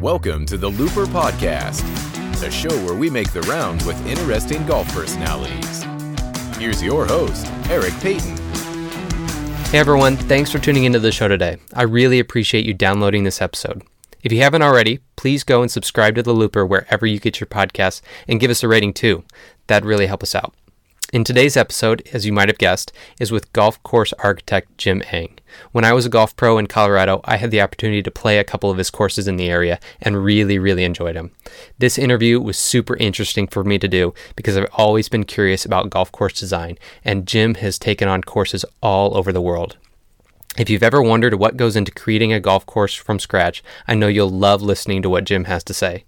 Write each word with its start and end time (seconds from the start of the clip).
Welcome 0.00 0.46
to 0.46 0.56
the 0.56 0.68
Looper 0.68 1.06
Podcast, 1.06 1.82
a 2.46 2.50
show 2.52 2.70
where 2.84 2.94
we 2.94 3.10
make 3.10 3.32
the 3.32 3.40
rounds 3.42 3.84
with 3.84 4.06
interesting 4.06 4.64
golf 4.64 4.86
personalities. 4.94 5.82
Here's 6.56 6.80
your 6.80 7.04
host, 7.04 7.48
Eric 7.68 7.92
Payton. 7.94 8.36
Hey 9.66 9.78
everyone, 9.78 10.16
thanks 10.16 10.52
for 10.52 10.60
tuning 10.60 10.84
into 10.84 11.00
the 11.00 11.10
show 11.10 11.26
today. 11.26 11.56
I 11.74 11.82
really 11.82 12.20
appreciate 12.20 12.64
you 12.64 12.74
downloading 12.74 13.24
this 13.24 13.42
episode. 13.42 13.82
If 14.22 14.30
you 14.30 14.40
haven't 14.40 14.62
already, 14.62 15.00
please 15.16 15.42
go 15.42 15.62
and 15.62 15.70
subscribe 15.70 16.14
to 16.14 16.22
The 16.22 16.32
Looper 16.32 16.64
wherever 16.64 17.04
you 17.04 17.18
get 17.18 17.40
your 17.40 17.48
podcasts 17.48 18.00
and 18.28 18.38
give 18.38 18.52
us 18.52 18.62
a 18.62 18.68
rating 18.68 18.92
too. 18.92 19.24
That'd 19.66 19.84
really 19.84 20.06
help 20.06 20.22
us 20.22 20.36
out. 20.36 20.54
In 21.10 21.24
today's 21.24 21.56
episode, 21.56 22.06
as 22.12 22.26
you 22.26 22.34
might 22.34 22.50
have 22.50 22.58
guessed, 22.58 22.92
is 23.18 23.32
with 23.32 23.50
golf 23.54 23.82
course 23.82 24.12
architect 24.18 24.76
Jim 24.76 25.00
Engh. 25.10 25.38
When 25.72 25.82
I 25.82 25.94
was 25.94 26.04
a 26.04 26.10
golf 26.10 26.36
pro 26.36 26.58
in 26.58 26.66
Colorado, 26.66 27.22
I 27.24 27.38
had 27.38 27.50
the 27.50 27.62
opportunity 27.62 28.02
to 28.02 28.10
play 28.10 28.38
a 28.38 28.44
couple 28.44 28.70
of 28.70 28.76
his 28.76 28.90
courses 28.90 29.26
in 29.26 29.36
the 29.36 29.48
area 29.48 29.80
and 30.02 30.22
really, 30.22 30.58
really 30.58 30.84
enjoyed 30.84 31.16
them. 31.16 31.30
This 31.78 31.96
interview 31.96 32.38
was 32.38 32.58
super 32.58 32.94
interesting 32.96 33.46
for 33.46 33.64
me 33.64 33.78
to 33.78 33.88
do 33.88 34.12
because 34.36 34.54
I've 34.58 34.68
always 34.74 35.08
been 35.08 35.24
curious 35.24 35.64
about 35.64 35.88
golf 35.88 36.12
course 36.12 36.38
design, 36.38 36.76
and 37.02 37.26
Jim 37.26 37.54
has 37.54 37.78
taken 37.78 38.06
on 38.06 38.20
courses 38.20 38.66
all 38.82 39.16
over 39.16 39.32
the 39.32 39.40
world. 39.40 39.78
If 40.58 40.68
you've 40.68 40.82
ever 40.82 41.00
wondered 41.00 41.34
what 41.34 41.56
goes 41.56 41.76
into 41.76 41.92
creating 41.92 42.32
a 42.32 42.40
golf 42.40 42.66
course 42.66 42.92
from 42.92 43.20
scratch, 43.20 43.62
I 43.86 43.94
know 43.94 44.08
you'll 44.08 44.28
love 44.28 44.60
listening 44.60 45.02
to 45.02 45.08
what 45.08 45.22
Jim 45.22 45.44
has 45.44 45.62
to 45.62 45.72
say. 45.72 46.04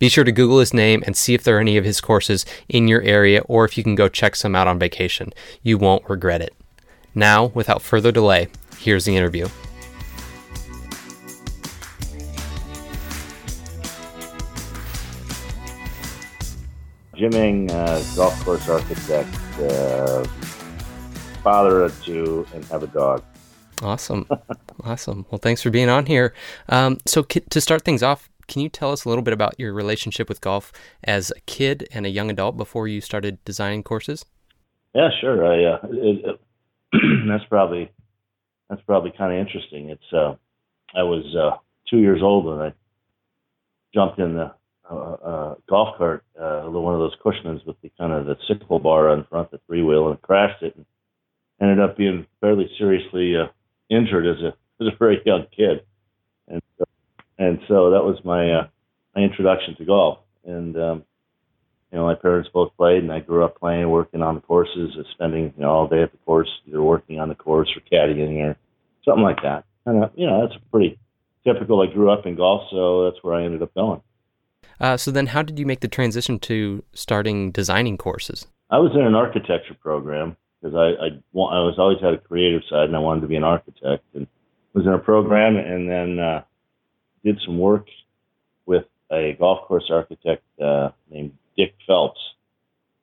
Be 0.00 0.08
sure 0.08 0.24
to 0.24 0.32
Google 0.32 0.58
his 0.58 0.74
name 0.74 1.04
and 1.06 1.16
see 1.16 1.34
if 1.34 1.44
there 1.44 1.56
are 1.56 1.60
any 1.60 1.76
of 1.76 1.84
his 1.84 2.00
courses 2.00 2.44
in 2.68 2.88
your 2.88 3.00
area 3.02 3.42
or 3.42 3.64
if 3.64 3.78
you 3.78 3.84
can 3.84 3.94
go 3.94 4.08
check 4.08 4.34
some 4.34 4.56
out 4.56 4.66
on 4.66 4.80
vacation. 4.80 5.32
You 5.62 5.78
won't 5.78 6.10
regret 6.10 6.40
it. 6.40 6.52
Now, 7.14 7.52
without 7.54 7.80
further 7.80 8.10
delay, 8.10 8.48
here's 8.76 9.04
the 9.04 9.16
interview. 9.16 9.46
Jim 17.14 17.30
Engh, 17.34 17.70
uh, 17.70 18.02
golf 18.16 18.44
course 18.44 18.68
architect, 18.68 19.32
uh, 19.60 20.24
father 21.44 21.84
of 21.84 22.04
two, 22.04 22.44
and 22.52 22.64
have 22.64 22.82
a 22.82 22.88
dog. 22.88 23.22
Awesome. 23.82 24.28
awesome. 24.84 25.26
Well, 25.30 25.38
thanks 25.38 25.62
for 25.62 25.70
being 25.70 25.88
on 25.88 26.06
here. 26.06 26.34
Um, 26.68 26.98
so, 27.04 27.22
to 27.22 27.60
start 27.60 27.82
things 27.84 28.02
off, 28.02 28.30
can 28.46 28.62
you 28.62 28.68
tell 28.68 28.92
us 28.92 29.04
a 29.04 29.08
little 29.08 29.22
bit 29.22 29.34
about 29.34 29.58
your 29.58 29.72
relationship 29.72 30.28
with 30.28 30.40
golf 30.40 30.72
as 31.04 31.32
a 31.36 31.40
kid 31.40 31.88
and 31.92 32.06
a 32.06 32.10
young 32.10 32.30
adult 32.30 32.56
before 32.56 32.86
you 32.86 33.00
started 33.00 33.44
designing 33.44 33.82
courses? 33.82 34.24
Yeah, 34.94 35.08
sure. 35.20 35.46
I, 35.46 35.64
uh, 35.64 35.78
it, 35.90 36.24
it, 36.24 36.40
that's 37.28 37.44
probably 37.48 37.90
that's 38.68 38.82
probably 38.82 39.12
kind 39.16 39.32
of 39.32 39.38
interesting. 39.38 39.90
It's 39.90 40.12
uh, 40.12 40.34
I 40.94 41.02
was 41.02 41.24
uh, 41.36 41.56
two 41.88 41.98
years 41.98 42.20
old 42.22 42.46
when 42.46 42.60
I 42.60 42.72
jumped 43.94 44.18
in 44.18 44.34
the 44.34 44.52
uh, 44.90 44.94
uh, 44.94 45.54
golf 45.68 45.96
cart, 45.96 46.24
uh, 46.38 46.62
one 46.62 46.94
of 46.94 47.00
those 47.00 47.16
Cushmans 47.24 47.64
with 47.66 47.80
the 47.82 47.90
kind 47.98 48.12
of 48.12 48.26
the 48.26 48.36
sickle 48.46 48.78
bar 48.78 49.08
on 49.08 49.24
front, 49.30 49.50
the 49.50 49.60
three 49.66 49.82
wheel, 49.82 50.10
and 50.10 50.20
crashed 50.20 50.62
it, 50.62 50.74
and 50.76 50.84
ended 51.60 51.80
up 51.80 51.96
being 51.96 52.26
fairly 52.40 52.68
seriously 52.78 53.34
injured 53.90 54.26
as 54.26 54.42
a 54.42 54.54
as 54.80 54.92
a 54.92 54.96
very 54.98 55.20
young 55.24 55.46
kid, 55.56 55.84
and 56.48 56.62
so, 56.78 56.84
and 57.38 57.58
so 57.68 57.90
that 57.90 58.02
was 58.02 58.18
my 58.24 58.52
uh, 58.52 58.66
my 59.14 59.22
introduction 59.22 59.76
to 59.76 59.84
golf. 59.84 60.18
And 60.44 60.76
um, 60.76 61.04
you 61.92 61.98
know, 61.98 62.06
my 62.06 62.14
parents 62.14 62.48
both 62.52 62.76
played, 62.76 63.02
and 63.02 63.12
I 63.12 63.20
grew 63.20 63.44
up 63.44 63.58
playing, 63.60 63.88
working 63.90 64.22
on 64.22 64.34
the 64.34 64.40
courses, 64.40 64.96
uh, 64.98 65.02
spending 65.12 65.52
you 65.56 65.62
know 65.62 65.70
all 65.70 65.88
day 65.88 66.02
at 66.02 66.10
the 66.10 66.18
course, 66.18 66.48
either 66.66 66.82
working 66.82 67.20
on 67.20 67.28
the 67.28 67.34
course 67.34 67.68
or 67.76 67.80
caddying 67.92 68.42
or 68.42 68.56
something 69.04 69.22
like 69.22 69.42
that. 69.42 69.64
And 69.86 70.04
uh, 70.04 70.08
you 70.14 70.26
know, 70.26 70.46
that's 70.46 70.60
pretty 70.70 70.98
typical. 71.44 71.80
I 71.80 71.92
grew 71.92 72.10
up 72.10 72.26
in 72.26 72.36
golf, 72.36 72.68
so 72.70 73.04
that's 73.04 73.22
where 73.22 73.34
I 73.34 73.44
ended 73.44 73.62
up 73.62 73.74
going. 73.74 74.00
Uh, 74.80 74.96
so 74.96 75.10
then, 75.10 75.28
how 75.28 75.42
did 75.42 75.58
you 75.58 75.66
make 75.66 75.80
the 75.80 75.88
transition 75.88 76.38
to 76.40 76.82
starting 76.92 77.50
designing 77.52 77.96
courses? 77.96 78.46
I 78.70 78.78
was 78.78 78.92
in 78.94 79.02
an 79.02 79.14
architecture 79.14 79.74
program 79.80 80.36
because 80.62 80.76
I, 80.76 81.04
I, 81.04 81.08
I 81.08 81.60
was 81.64 81.74
always 81.78 82.00
had 82.00 82.14
a 82.14 82.18
creative 82.18 82.62
side 82.70 82.84
and 82.84 82.96
I 82.96 83.00
wanted 83.00 83.22
to 83.22 83.26
be 83.26 83.36
an 83.36 83.44
architect 83.44 84.04
and 84.14 84.26
was 84.72 84.86
in 84.86 84.92
a 84.92 84.98
program 84.98 85.56
and 85.56 85.90
then 85.90 86.18
uh, 86.18 86.42
did 87.24 87.40
some 87.44 87.58
work 87.58 87.86
with 88.66 88.84
a 89.10 89.36
golf 89.38 89.66
course 89.66 89.90
architect 89.90 90.44
uh, 90.60 90.90
named 91.10 91.32
Dick 91.56 91.74
Phelps. 91.86 92.20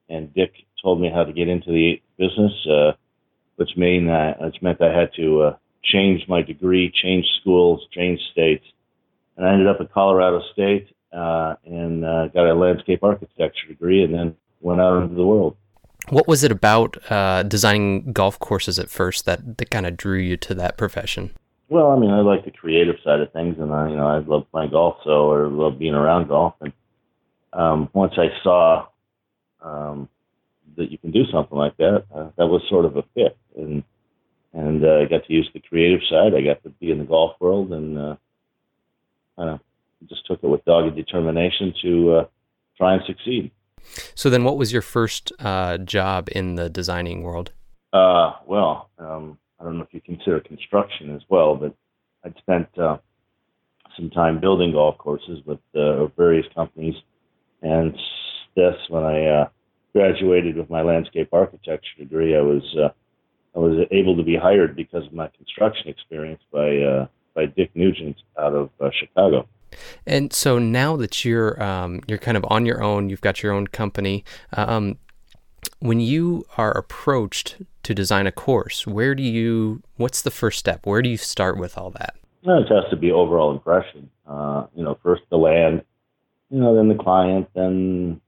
And 0.08 0.32
Dick 0.34 0.52
told 0.82 1.00
me 1.00 1.10
how 1.14 1.24
to 1.24 1.32
get 1.32 1.48
into 1.48 1.70
the 1.70 2.02
business, 2.18 2.52
uh, 2.66 2.92
which 3.56 3.76
mean 3.76 4.08
uh, 4.08 4.34
which 4.40 4.60
meant 4.62 4.80
I 4.80 4.92
had 4.92 5.10
to 5.16 5.42
uh, 5.42 5.56
change 5.84 6.22
my 6.28 6.42
degree, 6.42 6.90
change 7.02 7.26
schools, 7.40 7.86
change 7.92 8.20
states, 8.32 8.64
and 9.36 9.46
I 9.46 9.52
ended 9.52 9.68
up 9.68 9.80
at 9.80 9.92
Colorado 9.92 10.42
State 10.52 10.88
uh, 11.12 11.54
and 11.64 12.04
uh, 12.04 12.26
got 12.28 12.50
a 12.50 12.54
landscape 12.54 13.04
architecture 13.04 13.68
degree, 13.68 14.02
and 14.02 14.12
then 14.12 14.36
went 14.60 14.80
out 14.80 15.02
into 15.02 15.14
the 15.14 15.24
world. 15.24 15.56
What 16.08 16.26
was 16.26 16.42
it 16.42 16.50
about 16.50 16.96
uh, 17.10 17.44
designing 17.44 18.12
golf 18.12 18.38
courses 18.38 18.78
at 18.78 18.90
first 18.90 19.26
that, 19.26 19.58
that 19.58 19.70
kind 19.70 19.86
of 19.86 19.96
drew 19.96 20.18
you 20.18 20.36
to 20.38 20.54
that 20.54 20.76
profession? 20.76 21.30
Well, 21.68 21.90
I 21.90 21.98
mean, 21.98 22.10
I 22.10 22.20
like 22.20 22.44
the 22.44 22.50
creative 22.50 22.96
side 23.04 23.20
of 23.20 23.32
things, 23.32 23.56
and 23.58 23.72
I, 23.72 23.90
you 23.90 23.96
know, 23.96 24.06
I 24.06 24.18
love 24.18 24.50
playing 24.50 24.70
golf, 24.70 24.96
so 25.04 25.32
I 25.32 25.46
love 25.46 25.78
being 25.78 25.94
around 25.94 26.26
golf. 26.26 26.54
And 26.60 26.72
um, 27.52 27.88
once 27.92 28.14
I 28.16 28.28
saw 28.42 28.86
um, 29.62 30.08
that 30.76 30.90
you 30.90 30.98
can 30.98 31.12
do 31.12 31.24
something 31.30 31.56
like 31.56 31.76
that, 31.76 32.04
uh, 32.12 32.30
that 32.36 32.46
was 32.46 32.62
sort 32.68 32.86
of 32.86 32.96
a 32.96 33.04
fit, 33.14 33.36
and 33.56 33.84
and 34.52 34.84
uh, 34.84 34.98
I 34.98 35.04
got 35.04 35.24
to 35.26 35.32
use 35.32 35.48
the 35.54 35.60
creative 35.60 36.00
side. 36.10 36.34
I 36.34 36.42
got 36.42 36.60
to 36.64 36.70
be 36.70 36.90
in 36.90 36.98
the 36.98 37.04
golf 37.04 37.36
world, 37.38 37.72
and 37.72 37.96
uh, 37.96 38.16
of 39.38 39.60
just 40.08 40.26
took 40.26 40.42
it 40.42 40.48
with 40.48 40.64
dogged 40.64 40.96
determination 40.96 41.72
to 41.82 42.14
uh, 42.14 42.24
try 42.76 42.94
and 42.94 43.02
succeed. 43.06 43.52
So 44.14 44.30
then, 44.30 44.44
what 44.44 44.56
was 44.56 44.72
your 44.72 44.82
first 44.82 45.32
uh, 45.38 45.78
job 45.78 46.28
in 46.32 46.54
the 46.54 46.68
designing 46.68 47.22
world? 47.22 47.52
Uh, 47.92 48.32
well, 48.46 48.90
um, 48.98 49.38
I 49.58 49.64
don't 49.64 49.78
know 49.78 49.84
if 49.84 49.92
you 49.92 50.00
consider 50.00 50.40
construction 50.40 51.14
as 51.14 51.22
well, 51.28 51.56
but 51.56 51.74
I'd 52.24 52.36
spent 52.38 52.68
uh, 52.78 52.98
some 53.96 54.10
time 54.10 54.40
building 54.40 54.72
golf 54.72 54.98
courses 54.98 55.40
with 55.44 55.58
uh, 55.74 56.06
various 56.08 56.46
companies, 56.54 56.94
and 57.62 57.94
this 58.56 58.76
when 58.88 59.04
I 59.04 59.26
uh, 59.26 59.48
graduated 59.92 60.56
with 60.56 60.70
my 60.70 60.82
landscape 60.82 61.28
architecture 61.32 61.98
degree, 61.98 62.36
I 62.36 62.42
was 62.42 62.62
uh, 62.76 62.88
I 63.56 63.58
was 63.58 63.86
able 63.90 64.16
to 64.16 64.22
be 64.22 64.36
hired 64.36 64.76
because 64.76 65.06
of 65.06 65.12
my 65.12 65.28
construction 65.36 65.88
experience 65.88 66.42
by 66.52 67.08
by 67.34 67.46
Dick 67.46 67.70
Nugent 67.74 68.16
out 68.38 68.54
of 68.54 68.70
Chicago. 68.92 69.48
And 70.06 70.32
so 70.32 70.58
now 70.58 70.96
that 70.96 71.24
you're 71.24 71.62
um, 71.62 72.00
you're 72.06 72.18
kind 72.18 72.36
of 72.36 72.44
on 72.48 72.66
your 72.66 72.82
own, 72.82 73.08
you've 73.08 73.20
got 73.20 73.42
your 73.42 73.52
own 73.52 73.66
company. 73.66 74.24
Um, 74.52 74.98
when 75.80 76.00
you 76.00 76.46
are 76.56 76.72
approached 76.72 77.56
to 77.82 77.94
design 77.94 78.26
a 78.26 78.32
course, 78.32 78.86
where 78.86 79.14
do 79.14 79.22
you? 79.22 79.82
What's 79.96 80.22
the 80.22 80.30
first 80.30 80.58
step? 80.58 80.86
Where 80.86 81.02
do 81.02 81.08
you 81.08 81.16
start 81.16 81.58
with 81.58 81.76
all 81.76 81.90
that? 81.90 82.14
Well, 82.44 82.62
it 82.62 82.68
has 82.68 82.84
to 82.90 82.96
be 82.96 83.12
overall 83.12 83.52
impression. 83.52 84.10
Uh, 84.26 84.66
you 84.74 84.82
know, 84.82 84.98
first 85.02 85.22
the 85.30 85.36
land, 85.36 85.82
you 86.50 86.60
know, 86.60 86.74
then 86.74 86.88
the 86.88 87.02
client, 87.02 87.48
then 87.54 88.20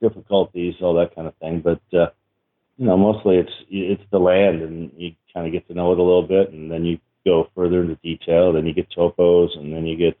difficulties, 0.00 0.74
all 0.80 0.94
that 0.94 1.14
kind 1.14 1.26
of 1.26 1.34
thing. 1.36 1.60
But 1.60 1.80
uh, 1.92 2.10
you 2.76 2.86
know, 2.86 2.96
mostly 2.96 3.36
it's 3.36 3.52
it's 3.70 4.02
the 4.10 4.18
land, 4.18 4.62
and 4.62 4.92
you 4.96 5.12
kind 5.32 5.46
of 5.46 5.52
get 5.52 5.66
to 5.68 5.74
know 5.74 5.92
it 5.92 5.98
a 5.98 6.02
little 6.02 6.26
bit, 6.26 6.50
and 6.50 6.70
then 6.70 6.84
you 6.84 6.98
go 7.24 7.48
further 7.54 7.80
into 7.82 7.96
detail. 7.96 8.52
Then 8.52 8.66
you 8.66 8.74
get 8.74 8.90
topos, 8.90 9.56
and 9.58 9.72
then 9.72 9.86
you 9.86 9.96
get 9.96 10.18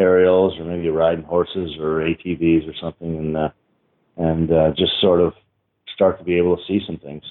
aerials 0.00 0.58
or 0.58 0.64
maybe 0.64 0.88
riding 0.88 1.24
horses 1.24 1.76
or 1.78 2.00
ATVs 2.00 2.68
or 2.68 2.74
something, 2.80 3.16
and 3.16 3.36
uh, 3.36 3.50
and 4.16 4.50
uh, 4.50 4.70
just 4.70 4.92
sort 5.00 5.20
of 5.20 5.34
start 5.94 6.18
to 6.18 6.24
be 6.24 6.36
able 6.36 6.56
to 6.56 6.62
see 6.66 6.80
some 6.86 6.96
things. 6.96 7.22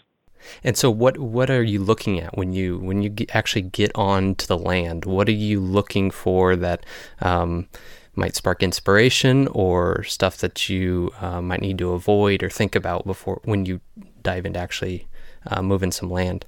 And 0.63 0.77
so, 0.77 0.89
what 0.89 1.17
what 1.17 1.49
are 1.49 1.63
you 1.63 1.79
looking 1.79 2.19
at 2.19 2.37
when 2.37 2.53
you 2.53 2.77
when 2.77 3.01
you 3.01 3.09
get, 3.09 3.35
actually 3.35 3.63
get 3.63 3.91
onto 3.95 4.45
the 4.45 4.57
land? 4.57 5.05
What 5.05 5.27
are 5.27 5.33
you 5.33 5.59
looking 5.59 6.11
for 6.11 6.55
that 6.55 6.85
um, 7.21 7.67
might 8.15 8.35
spark 8.35 8.63
inspiration, 8.63 9.47
or 9.47 10.03
stuff 10.03 10.37
that 10.37 10.69
you 10.69 11.11
uh, 11.19 11.41
might 11.41 11.61
need 11.61 11.77
to 11.79 11.91
avoid 11.91 12.43
or 12.43 12.49
think 12.49 12.75
about 12.75 13.05
before 13.05 13.41
when 13.43 13.65
you 13.65 13.81
dive 14.21 14.45
into 14.45 14.59
actually 14.59 15.07
uh, 15.47 15.61
moving 15.61 15.91
some 15.91 16.09
land? 16.09 16.45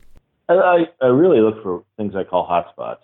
I, 0.50 0.86
I 1.02 1.06
really 1.08 1.40
look 1.40 1.64
for 1.64 1.84
things 1.98 2.14
I 2.16 2.24
call 2.24 2.48
hotspots. 2.48 2.98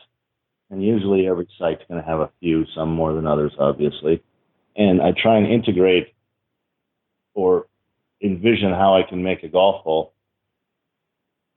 And 0.70 0.84
usually 0.84 1.28
every 1.28 1.48
site's 1.58 1.84
going 1.88 2.02
to 2.02 2.08
have 2.08 2.20
a 2.20 2.30
few, 2.40 2.66
some 2.76 2.90
more 2.90 3.14
than 3.14 3.26
others, 3.26 3.54
obviously. 3.58 4.22
And 4.76 5.02
I 5.02 5.12
try 5.12 5.38
and 5.38 5.48
integrate 5.48 6.14
or 7.34 7.68
envision 8.22 8.72
how 8.72 8.96
I 8.96 9.04
can 9.08 9.24
make 9.24 9.44
a 9.44 9.48
golf 9.48 9.84
hole 9.84 10.14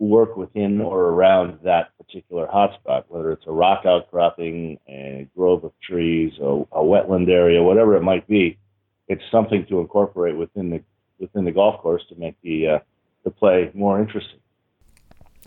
work 0.01 0.37
within 0.37 0.81
or 0.81 1.09
around 1.11 1.59
that 1.63 1.91
particular 1.99 2.47
hotspot, 2.47 3.05
whether 3.09 3.33
it's 3.33 3.47
a 3.47 3.53
rock 3.53 3.85
outcropping, 3.85 4.79
a 4.89 5.29
grove 5.37 5.63
of 5.63 5.73
trees, 5.83 6.33
a, 6.41 6.45
a 6.45 6.83
wetland 6.83 7.29
area, 7.29 7.63
whatever 7.63 7.97
it 7.97 8.03
might 8.03 8.27
be. 8.27 8.59
It's 9.09 9.23
something 9.31 9.67
to 9.69 9.81
incorporate 9.81 10.37
within 10.37 10.71
the 10.71 10.83
within 11.19 11.45
the 11.45 11.53
golf 11.53 11.81
course 11.83 12.03
to 12.09 12.15
make 12.17 12.35
the 12.43 12.67
uh, 12.67 12.79
the 13.25 13.31
play 13.31 13.71
more 13.75 14.01
interesting. 14.01 14.40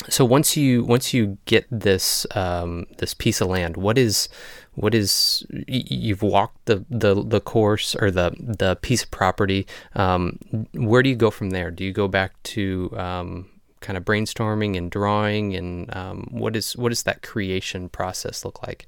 So 0.09 0.25
once 0.25 0.57
you 0.57 0.83
once 0.83 1.13
you 1.13 1.37
get 1.45 1.65
this 1.71 2.25
um, 2.35 2.85
this 2.97 3.13
piece 3.13 3.41
of 3.41 3.47
land, 3.47 3.77
what 3.77 3.97
is 3.97 4.27
what 4.75 4.95
is 4.95 5.45
you've 5.67 6.21
walked 6.21 6.65
the, 6.65 6.85
the 6.89 7.23
the 7.23 7.39
course 7.39 7.95
or 7.95 8.11
the 8.11 8.35
the 8.39 8.75
piece 8.77 9.03
of 9.03 9.11
property? 9.11 9.67
Um, 9.95 10.39
where 10.73 11.03
do 11.03 11.09
you 11.09 11.15
go 11.15 11.31
from 11.31 11.51
there? 11.51 11.71
Do 11.71 11.83
you 11.83 11.93
go 11.93 12.07
back 12.07 12.41
to 12.43 12.93
um, 12.97 13.49
kind 13.81 13.97
of 13.97 14.03
brainstorming 14.03 14.77
and 14.77 14.89
drawing, 14.89 15.55
and 15.55 15.95
um, 15.95 16.27
what 16.31 16.55
is 16.55 16.75
what 16.75 16.89
does 16.89 17.03
that 17.03 17.21
creation 17.21 17.89
process 17.89 18.43
look 18.43 18.65
like? 18.65 18.87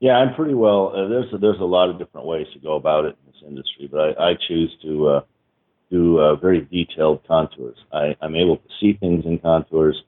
Yeah, 0.00 0.16
I'm 0.16 0.34
pretty 0.34 0.54
well. 0.54 0.92
Uh, 0.94 1.08
there's 1.08 1.32
a, 1.32 1.38
there's 1.38 1.60
a 1.60 1.64
lot 1.64 1.90
of 1.90 1.98
different 1.98 2.26
ways 2.26 2.46
to 2.52 2.58
go 2.58 2.74
about 2.74 3.04
it 3.04 3.16
in 3.24 3.32
this 3.32 3.42
industry, 3.46 3.88
but 3.90 4.18
I, 4.18 4.30
I 4.30 4.34
choose 4.48 4.74
to 4.82 5.08
uh, 5.08 5.20
do 5.90 6.18
uh, 6.18 6.36
very 6.36 6.62
detailed 6.62 7.26
contours. 7.26 7.76
I, 7.92 8.16
I'm 8.20 8.34
able 8.34 8.56
to 8.56 8.68
see 8.80 8.94
things 8.94 9.24
in 9.24 9.38
contours. 9.38 10.02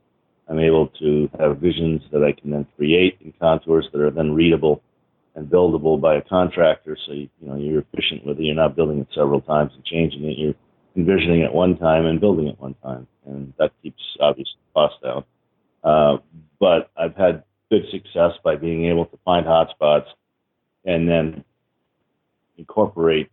I'm 0.48 0.60
able 0.60 0.88
to 1.00 1.28
have 1.38 1.58
visions 1.58 2.02
that 2.12 2.22
I 2.22 2.32
can 2.38 2.50
then 2.50 2.66
create 2.76 3.19
in 3.20 3.32
contours 3.40 3.88
that 3.93 4.00
are 4.00 4.10
then 4.10 4.32
readable 4.32 4.82
and 5.34 5.48
buildable 5.48 6.00
by 6.00 6.16
a 6.16 6.22
contractor. 6.22 6.96
So 7.06 7.12
you, 7.12 7.28
you 7.40 7.48
know 7.48 7.56
you're 7.56 7.84
efficient 7.93 8.25
with 8.25 8.38
it. 8.38 8.44
You're 8.44 8.54
not 8.54 8.76
building 8.76 9.00
it 9.00 9.08
several 9.14 9.40
times 9.40 9.72
and 9.75 9.84
changing 9.84 10.25
it. 10.25 10.38
You're 10.38 10.54
envisioning 10.96 11.40
it 11.40 11.52
one 11.52 11.76
time 11.76 12.06
and 12.06 12.20
building 12.20 12.46
it 12.48 12.58
one 12.58 12.75
time, 12.82 13.06
and 13.26 13.52
that 13.58 13.72
keeps 13.82 14.02
obviously 14.20 14.58
cost 14.72 14.94
down. 15.02 15.25
Uh, 15.84 16.19
but 16.58 16.90
I've 16.96 17.16
had 17.16 17.44
good 17.70 17.82
success 17.90 18.32
by 18.43 18.56
being 18.56 18.87
able 18.87 19.06
to 19.06 19.19
find 19.25 19.46
hotspots 19.46 20.06
and 20.84 21.08
then 21.08 21.44
incorporate 22.56 23.31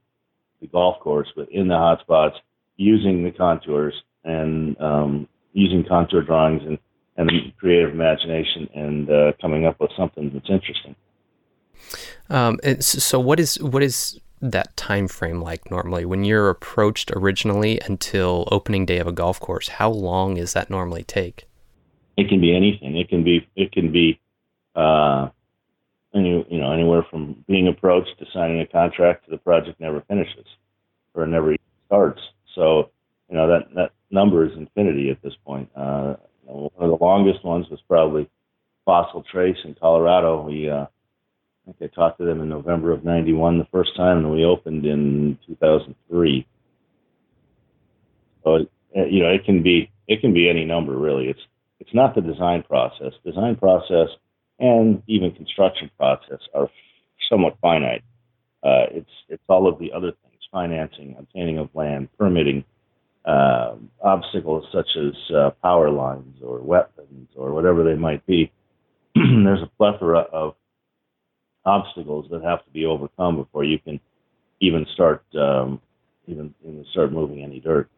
the 0.60 0.68
golf 0.68 1.00
course 1.00 1.28
within 1.36 1.68
the 1.68 1.76
hotspots 1.76 2.36
using 2.78 3.24
the 3.24 3.32
contours 3.32 3.94
and 4.24 4.80
um, 4.82 5.28
using 5.54 5.86
contour 5.88 6.22
drawings 6.22 6.64
and, 6.66 6.80
and 7.18 7.32
creative 7.58 7.92
imagination 7.92 8.70
and 8.74 9.10
uh, 9.10 9.32
coming 9.42 9.66
up 9.66 9.80
with 9.80 9.92
something 9.96 10.32
that's 10.34 10.50
interesting. 10.50 10.96
Um, 12.30 12.60
so 12.80 13.20
what 13.20 13.40
is 13.40 13.62
what 13.62 13.84
is 13.84 14.20
that 14.42 14.76
time 14.76 15.08
frame 15.08 15.42
like 15.42 15.72
normally 15.72 16.06
when 16.06 16.24
you're 16.26 16.50
approached 16.50 17.12
originally 17.16 17.80
until 17.86 18.48
opening 18.52 18.86
day 18.86 18.98
of 18.98 19.08
a 19.08 19.12
golf 19.12 19.40
course? 19.40 19.68
How 19.68 19.90
long 19.90 20.38
is 20.38 20.54
that 20.54 20.70
normally 20.70 21.04
take? 21.04 21.48
It 22.18 22.30
can 22.30 22.42
be 22.42 22.56
anything. 22.56 22.98
It 22.98 23.10
can 23.10 23.24
be 23.24 23.48
it 23.56 23.72
can 23.72 23.92
be 23.92 24.20
uh, 24.76 25.30
any, 26.14 26.46
you 26.50 26.60
know 26.60 26.72
anywhere 26.72 27.06
from 27.10 27.44
being 27.48 27.68
approached 27.68 28.18
to 28.20 28.26
signing 28.34 28.62
a 28.62 28.66
contract 28.66 29.26
to 29.26 29.32
the 29.32 29.38
project 29.38 29.80
never 29.80 30.02
finishes 30.08 30.46
or 31.14 31.26
never 31.28 31.56
starts. 31.86 32.22
So 32.56 32.92
you 33.30 33.36
know 33.36 33.48
that 33.48 33.74
that 33.76 33.92
number 34.12 34.46
is 34.46 34.58
infinity 34.58 35.10
at 35.10 35.22
this 35.22 35.34
point. 35.46 35.70
Uh, 35.76 35.84
one 35.96 36.12
of 36.14 36.16
the 36.16 36.33
longest 37.14 37.46
ones 37.46 37.68
was 37.70 37.80
probably 37.88 38.30
Fossil 38.86 39.24
Trace 39.32 39.58
in 39.64 39.76
Colorado. 39.76 40.42
We 40.42 40.70
uh, 40.70 40.86
I 41.68 41.72
think 41.72 41.92
I 41.94 41.96
talked 41.96 42.20
to 42.20 42.26
them 42.26 42.42
in 42.42 42.50
November 42.50 42.92
of 42.92 43.06
'91 43.06 43.60
the 43.60 43.68
first 43.72 43.96
time, 43.96 44.18
and 44.18 44.32
we 44.32 44.44
opened 44.44 44.86
in 44.86 45.38
2003. 45.48 46.48
So 48.44 48.58
you 48.96 49.24
know, 49.24 49.30
it 49.30 49.46
can 49.46 49.62
be 49.64 49.92
it 50.08 50.22
can 50.22 50.34
be 50.34 50.50
any 50.50 50.66
number 50.66 50.98
really. 50.98 51.28
It's 51.30 51.40
it's 51.80 51.94
not 51.94 52.16
the 52.16 52.22
design 52.22 52.64
process. 52.64 53.14
Design 53.24 53.56
process 53.56 54.10
and 54.60 55.04
even 55.08 55.32
construction 55.32 55.90
process 55.98 56.40
are 56.54 56.70
somewhat 57.30 57.58
finite. 57.62 58.04
Uh, 58.64 58.86
it's 58.92 59.16
it's 59.30 59.44
all 59.48 59.68
of 59.68 59.78
the 59.80 59.92
other 59.94 60.12
things: 60.24 60.42
financing, 60.52 61.16
obtaining 61.20 61.60
of 61.60 61.70
land, 61.76 62.10
permitting, 62.18 62.66
uh, 63.26 63.76
obstacles 64.02 64.66
such 64.74 64.90
as 64.98 65.36
uh, 65.36 65.50
power 65.62 65.90
lines 65.90 66.38
or 66.44 66.60
weapons 66.60 67.30
or 67.36 67.54
whatever 67.54 67.84
they 67.84 67.96
might 67.96 68.26
be. 68.26 68.52
There's 69.16 69.62
a 69.62 69.70
plethora 69.78 70.20
of 70.20 70.56
obstacles 71.66 72.28
that 72.32 72.44
have 72.44 72.64
to 72.66 72.72
be 72.72 72.86
overcome 72.86 73.38
before 73.38 73.64
you 73.64 73.80
can 73.80 74.00
even 74.60 74.86
start 74.94 75.24
um, 75.36 75.80
even, 76.28 76.54
even 76.64 76.86
start 76.92 77.12
moving 77.12 77.44
any 77.44 77.60
dirt. 77.60 77.90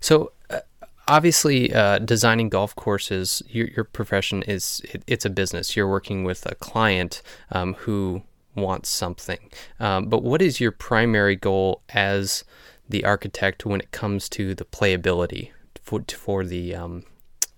So. 0.00 0.32
Uh, 0.50 0.60
obviously, 1.08 1.72
uh, 1.72 1.98
designing 1.98 2.50
golf 2.50 2.76
courses, 2.76 3.42
your, 3.48 3.68
your 3.68 3.84
profession 3.84 4.42
is 4.42 4.82
it, 4.92 5.02
it's 5.06 5.24
a 5.24 5.30
business. 5.30 5.74
You're 5.74 5.88
working 5.88 6.22
with 6.22 6.44
a 6.44 6.54
client 6.56 7.22
um, 7.50 7.74
who 7.74 8.22
wants 8.54 8.88
something. 8.88 9.38
Um, 9.80 10.08
but 10.08 10.22
what 10.22 10.42
is 10.42 10.60
your 10.60 10.72
primary 10.72 11.36
goal 11.36 11.82
as 11.90 12.44
the 12.88 13.04
architect 13.04 13.66
when 13.66 13.80
it 13.80 13.90
comes 13.90 14.28
to 14.30 14.54
the 14.54 14.64
playability 14.64 15.50
for, 15.82 16.02
for 16.08 16.44
the 16.44 16.74
um, 16.74 17.04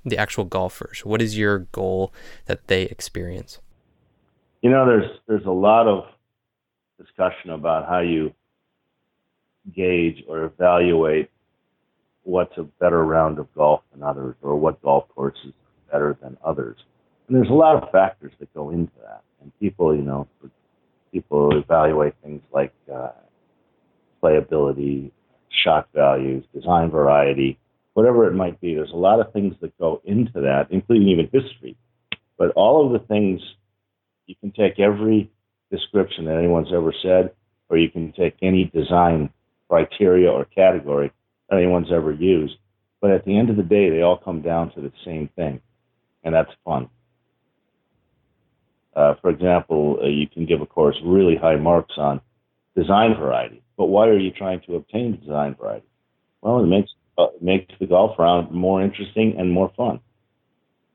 the 0.05 0.19
actual 0.19 0.45
golfers? 0.45 1.05
What 1.05 1.23
is 1.23 1.37
your 1.37 1.61
goal 1.73 2.13
that 2.47 2.67
they 2.69 2.83
experience? 2.83 3.59
You 4.63 4.71
know, 4.71 4.87
there's 4.87 5.11
there's 5.27 5.47
a 5.47 5.51
lot 5.51 5.87
of 5.87 6.05
discussion 6.99 7.51
about 7.51 7.89
how 7.89 8.01
you 8.01 8.35
gauge 9.75 10.25
or 10.29 10.45
evaluate 10.45 11.31
what's 12.23 12.57
a 12.59 12.63
better 12.63 13.05
round 13.05 13.39
of 13.39 13.53
golf 13.55 13.81
than 13.93 14.03
others, 14.03 14.37
or 14.43 14.57
what 14.57 14.81
golf 14.83 15.09
course 15.15 15.37
is 15.45 15.53
better 15.91 16.17
than 16.23 16.37
others. 16.45 16.77
And 17.27 17.37
there's 17.37 17.49
a 17.49 17.55
lot 17.55 17.83
of 17.83 17.91
factors 17.91 18.33
that 18.41 18.53
go 18.55 18.71
into 18.71 18.93
that. 19.03 19.23
And 19.41 19.53
people, 19.59 19.95
you 19.95 20.03
know, 20.03 20.29
people 21.13 21.57
evaluate 21.57 22.15
things 22.23 22.43
like 22.53 22.73
uh, 22.93 23.11
playability, 24.23 25.11
shot 25.65 25.89
values, 25.95 26.45
design 26.55 26.91
variety, 26.91 27.59
whatever 27.95 28.27
it 28.27 28.35
might 28.35 28.61
be. 28.61 28.75
There's 28.75 28.93
a 28.93 28.97
lot 28.97 29.21
of 29.21 29.33
things 29.33 29.55
that 29.61 29.77
go 29.79 30.01
into 30.05 30.41
that, 30.41 30.69
including 30.71 31.09
even 31.09 31.29
history. 31.33 31.77
But 32.39 32.53
all 32.53 32.87
of 32.87 32.93
the 32.93 33.07
things, 33.07 33.41
you 34.27 34.35
can 34.41 34.53
take 34.53 34.79
every 34.79 35.31
description 35.71 36.25
that 36.27 36.39
anyone's 36.39 36.73
ever 36.73 36.95
said, 37.03 37.33
or 37.69 37.77
you 37.77 37.91
can 37.91 38.13
take 38.13 38.37
any 38.43 38.65
design 38.65 39.31
criteria 39.69 40.31
or 40.31 40.45
category 40.47 41.13
that 41.49 41.57
anyone's 41.57 41.93
ever 41.93 42.13
used. 42.13 42.57
But 43.01 43.11
at 43.11 43.25
the 43.25 43.37
end 43.37 43.51
of 43.51 43.57
the 43.57 43.63
day, 43.63 43.91
they 43.91 44.03
all 44.03 44.19
come 44.19 44.43
down 44.43 44.73
to 44.73 44.81
the 44.81 44.93
same 45.05 45.29
thing, 45.37 45.61
and 46.25 46.35
that's 46.35 46.51
fun. 46.65 46.89
Uh, 48.95 49.15
for 49.23 49.31
example, 49.31 49.99
uh, 50.03 50.07
you 50.07 50.27
can 50.27 50.45
give 50.47 50.61
a 50.61 50.67
course 50.67 50.97
really 51.05 51.37
high 51.37 51.57
marks 51.57 51.95
on 51.97 52.21
design 52.77 53.15
variety, 53.15 53.63
but 53.77 53.87
why 53.87 54.09
are 54.09 54.19
you 54.19 54.31
trying 54.31 54.61
to 54.63 54.77
obtain 54.77 55.21
design 55.21 55.55
variety? 55.55 55.87
Well, 56.43 56.63
it 56.63 56.67
makes 56.67 56.91
uh, 57.19 57.27
makes 57.41 57.73
the 57.79 57.87
golf 57.87 58.19
round 58.19 58.51
more 58.51 58.83
interesting 58.83 59.35
and 59.39 59.51
more 59.51 59.71
fun. 59.77 60.01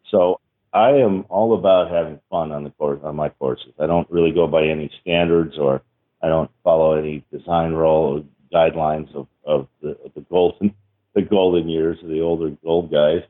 So 0.10 0.40
I 0.74 0.92
am 0.92 1.26
all 1.30 1.58
about 1.58 1.92
having 1.92 2.20
fun 2.30 2.52
on 2.52 2.64
the 2.64 2.70
course 2.72 3.00
on 3.04 3.16
my 3.16 3.30
courses. 3.30 3.74
I 3.80 3.88
don't 3.88 4.10
really 4.10 4.32
go 4.32 4.48
by 4.48 4.66
any 4.66 4.92
standards 5.02 5.58
or 5.58 5.82
I 6.22 6.28
don't 6.28 6.52
follow 6.64 6.96
any 6.98 7.24
design 7.32 7.74
rule 7.74 8.26
guidelines 8.54 9.14
of, 9.14 9.28
of 9.46 9.68
the, 9.82 9.98
the 10.16 10.22
golden 10.22 10.74
the 11.14 11.22
golden 11.22 11.70
years 11.70 11.98
of 12.04 12.10
the 12.10 12.22
older 12.22 12.56
old 12.66 12.92
guys. 12.92 13.22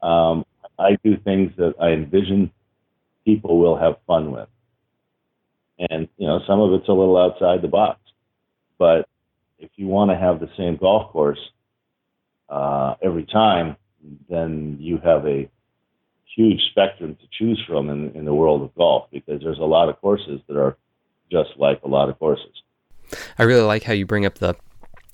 Um, 0.00 0.44
I 0.78 0.96
do 1.02 1.16
things 1.16 1.52
that 1.56 1.74
I 1.80 1.88
envision 1.88 2.52
people 3.24 3.58
will 3.58 3.76
have 3.76 3.96
fun 4.06 4.32
with, 4.32 4.48
and 5.90 6.08
you 6.16 6.26
know 6.26 6.40
some 6.46 6.60
of 6.60 6.72
it's 6.72 6.88
a 6.88 6.92
little 6.92 7.16
outside 7.16 7.62
the 7.62 7.68
box. 7.68 8.00
But 8.78 9.08
if 9.58 9.70
you 9.76 9.86
want 9.86 10.10
to 10.10 10.16
have 10.16 10.40
the 10.40 10.50
same 10.56 10.76
golf 10.76 11.12
course 11.12 11.38
uh, 12.48 12.94
every 13.02 13.24
time, 13.24 13.76
then 14.28 14.76
you 14.80 14.98
have 14.98 15.26
a 15.26 15.48
huge 16.34 16.60
spectrum 16.70 17.16
to 17.16 17.26
choose 17.30 17.62
from 17.66 17.90
in, 17.90 18.10
in 18.16 18.24
the 18.24 18.34
world 18.34 18.62
of 18.62 18.74
golf 18.74 19.08
because 19.12 19.42
there's 19.42 19.58
a 19.58 19.64
lot 19.64 19.88
of 19.88 20.00
courses 20.00 20.40
that 20.48 20.56
are 20.56 20.76
just 21.30 21.50
like 21.58 21.80
a 21.84 21.88
lot 21.88 22.08
of 22.08 22.18
courses. 22.18 22.62
I 23.38 23.42
really 23.44 23.62
like 23.62 23.82
how 23.82 23.92
you 23.92 24.06
bring 24.06 24.26
up 24.26 24.36
the 24.36 24.54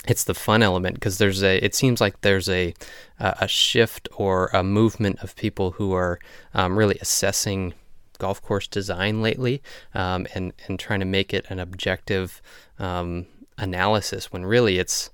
it's 0.06 0.25
the 0.25 0.34
fun 0.34 0.62
element 0.62 0.94
because 0.94 1.18
there's 1.18 1.42
a 1.42 1.62
it 1.62 1.75
seems 1.75 2.00
like 2.00 2.20
there's 2.22 2.48
a 2.48 2.75
a 3.18 3.48
shift 3.48 4.08
or 4.16 4.46
a 4.54 4.62
movement 4.62 5.18
of 5.22 5.37
people 5.37 5.72
who 5.72 5.92
are 5.92 6.18
um, 6.54 6.78
really 6.78 6.96
assessing 7.00 7.75
golf 8.18 8.42
course 8.42 8.66
design 8.66 9.22
lately 9.22 9.62
um, 9.94 10.26
and 10.34 10.52
and 10.66 10.78
trying 10.78 11.00
to 11.00 11.06
make 11.06 11.32
it 11.32 11.46
an 11.48 11.58
objective 11.58 12.42
um, 12.78 13.26
analysis 13.58 14.32
when 14.32 14.44
really 14.44 14.78
it's 14.78 15.10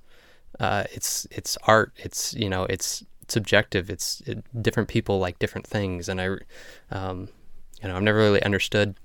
uh, 0.59 0.83
it's 0.93 1.27
it's 1.31 1.57
art. 1.67 1.91
It's 1.97 2.33
you 2.33 2.49
know 2.49 2.65
it's 2.65 3.03
subjective. 3.27 3.89
It's 3.89 4.21
it, 4.21 4.43
different 4.61 4.89
people 4.89 5.19
like 5.19 5.39
different 5.39 5.67
things. 5.67 6.07
And 6.09 6.21
I 6.21 6.27
um, 6.91 7.29
you 7.81 7.87
know 7.87 7.95
I've 7.95 8.03
never 8.03 8.19
really 8.19 8.43
understood 8.43 8.95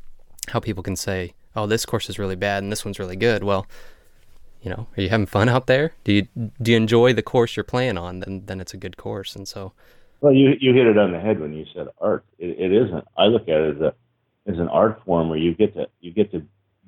how 0.48 0.60
people 0.60 0.82
can 0.82 0.96
say 0.96 1.34
oh 1.54 1.66
this 1.66 1.84
course 1.84 2.08
is 2.08 2.18
really 2.18 2.36
bad 2.36 2.62
and 2.62 2.70
this 2.70 2.84
one's 2.84 2.98
really 2.98 3.16
good. 3.16 3.42
Well 3.42 3.66
you 4.62 4.70
know 4.70 4.86
are 4.96 5.02
you 5.02 5.08
having 5.08 5.26
fun 5.26 5.48
out 5.48 5.66
there? 5.66 5.92
Do 6.04 6.12
you 6.12 6.28
do 6.62 6.70
you 6.70 6.76
enjoy 6.76 7.12
the 7.12 7.22
course 7.22 7.56
you're 7.56 7.64
playing 7.64 7.98
on? 7.98 8.20
Then 8.20 8.42
then 8.46 8.60
it's 8.60 8.74
a 8.74 8.78
good 8.78 8.96
course. 8.96 9.34
And 9.34 9.48
so 9.48 9.72
well 10.20 10.32
you 10.32 10.54
you 10.60 10.72
hit 10.72 10.86
it 10.86 10.98
on 10.98 11.12
the 11.12 11.20
head 11.20 11.40
when 11.40 11.52
you 11.52 11.64
said 11.74 11.88
art 12.00 12.24
it, 12.38 12.58
it 12.58 12.72
isn't 12.72 13.04
i 13.16 13.24
look 13.24 13.42
at 13.42 13.60
it 13.60 13.76
as 13.76 13.82
a 13.82 13.94
as 14.46 14.58
an 14.58 14.68
art 14.68 15.00
form 15.04 15.28
where 15.28 15.38
you 15.38 15.54
get 15.54 15.74
to 15.74 15.86
you 16.00 16.12
get 16.12 16.30
to 16.32 16.42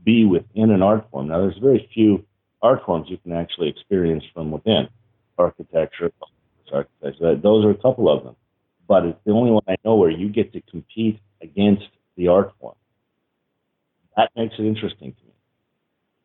be 0.04 0.24
within 0.24 0.70
an 0.70 0.82
art 0.82 1.08
form 1.10 1.28
now 1.28 1.40
there's 1.40 1.58
very 1.58 1.88
few 1.94 2.24
art 2.62 2.84
forms 2.84 3.08
you 3.08 3.18
can 3.18 3.32
actually 3.32 3.68
experience 3.68 4.24
from 4.34 4.50
within 4.50 4.88
architecture 5.38 6.12
architecture 6.72 7.36
those 7.36 7.64
are 7.64 7.70
a 7.70 7.82
couple 7.82 8.08
of 8.08 8.24
them 8.24 8.34
but 8.92 9.04
it's 9.06 9.18
the 9.24 9.32
only 9.32 9.50
one 9.50 9.62
I 9.68 9.76
know 9.84 9.94
where 9.94 10.10
you 10.10 10.28
get 10.28 10.52
to 10.52 10.60
compete 10.70 11.18
against 11.40 11.88
the 12.16 12.28
art 12.28 12.52
form. 12.60 12.74
That 14.16 14.30
makes 14.36 14.54
it 14.58 14.66
interesting 14.66 15.12
to 15.12 15.24
me, 15.24 15.32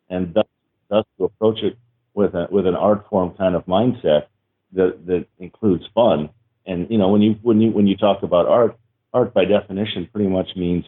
and 0.10 0.34
thus, 0.34 0.48
thus 0.90 1.06
to 1.18 1.26
approach 1.26 1.60
it 1.64 1.78
with 2.14 2.34
a 2.34 2.48
with 2.52 2.68
an 2.68 2.76
art 2.76 3.08
form 3.10 3.34
kind 3.38 3.56
of 3.56 3.66
mindset 3.66 4.26
that 4.74 5.06
that 5.06 5.26
includes 5.40 5.86
fun. 5.96 6.30
And 6.68 6.92
you 6.92 6.98
know, 6.98 7.08
when 7.08 7.22
you 7.22 7.36
when 7.42 7.62
you 7.62 7.72
when 7.72 7.88
you 7.88 7.96
talk 7.96 8.22
about 8.22 8.48
art, 8.48 8.78
art 9.14 9.34
by 9.34 9.46
definition 9.46 10.08
pretty 10.12 10.30
much 10.30 10.50
means 10.56 10.86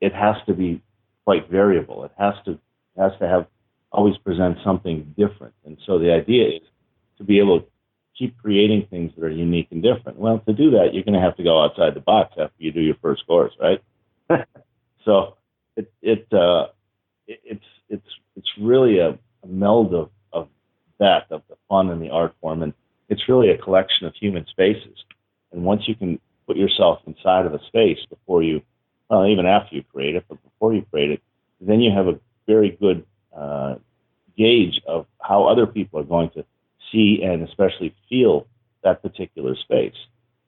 it 0.00 0.12
has 0.12 0.36
to 0.46 0.54
be 0.54 0.82
quite 1.24 1.48
variable. 1.48 2.04
It 2.04 2.12
has 2.18 2.34
to 2.44 2.58
has 2.98 3.12
to 3.20 3.28
have 3.28 3.46
always 3.92 4.16
present 4.18 4.58
something 4.64 5.14
different. 5.16 5.54
And 5.64 5.78
so 5.86 5.98
the 5.98 6.12
idea 6.12 6.48
is 6.48 6.62
to 7.18 7.24
be 7.24 7.38
able 7.38 7.60
to 7.60 7.66
keep 8.18 8.36
creating 8.38 8.86
things 8.90 9.12
that 9.16 9.24
are 9.24 9.30
unique 9.30 9.68
and 9.70 9.82
different. 9.82 10.18
Well, 10.18 10.40
to 10.40 10.52
do 10.52 10.70
that, 10.72 10.92
you're 10.92 11.04
going 11.04 11.14
to 11.14 11.20
have 11.20 11.36
to 11.36 11.42
go 11.42 11.62
outside 11.62 11.94
the 11.94 12.00
box 12.00 12.32
after 12.32 12.54
you 12.58 12.72
do 12.72 12.80
your 12.80 12.96
first 13.00 13.26
course, 13.26 13.52
right? 13.60 13.82
so 15.04 15.36
it 15.76 15.92
it, 16.02 16.26
uh, 16.32 16.66
it 17.26 17.40
it's 17.44 17.64
it's 17.88 18.06
it's 18.36 18.48
really 18.60 18.98
a, 18.98 19.10
a 19.42 19.46
meld 19.46 19.94
of 19.94 20.10
of 20.32 20.48
that 20.98 21.26
of 21.30 21.42
the 21.48 21.56
fun 21.68 21.90
and 21.90 22.02
the 22.02 22.10
art 22.10 22.34
form, 22.40 22.62
and 22.62 22.74
it's 23.12 23.28
really 23.28 23.50
a 23.50 23.58
collection 23.58 24.06
of 24.06 24.14
human 24.14 24.46
spaces. 24.46 24.96
And 25.52 25.64
once 25.64 25.82
you 25.86 25.94
can 25.94 26.18
put 26.46 26.56
yourself 26.56 27.00
inside 27.06 27.44
of 27.44 27.52
a 27.52 27.60
space 27.66 27.98
before 28.08 28.42
you, 28.42 28.62
well, 29.10 29.26
even 29.26 29.44
after 29.44 29.76
you 29.76 29.84
create 29.92 30.16
it, 30.16 30.24
but 30.28 30.42
before 30.42 30.72
you 30.72 30.82
create 30.90 31.10
it, 31.10 31.22
then 31.60 31.80
you 31.80 31.92
have 31.94 32.08
a 32.08 32.18
very 32.46 32.70
good 32.70 33.04
uh, 33.36 33.74
gauge 34.36 34.80
of 34.86 35.06
how 35.20 35.44
other 35.44 35.66
people 35.66 36.00
are 36.00 36.04
going 36.04 36.30
to 36.30 36.42
see 36.90 37.20
and 37.22 37.46
especially 37.46 37.94
feel 38.08 38.46
that 38.82 39.02
particular 39.02 39.54
space. 39.56 39.94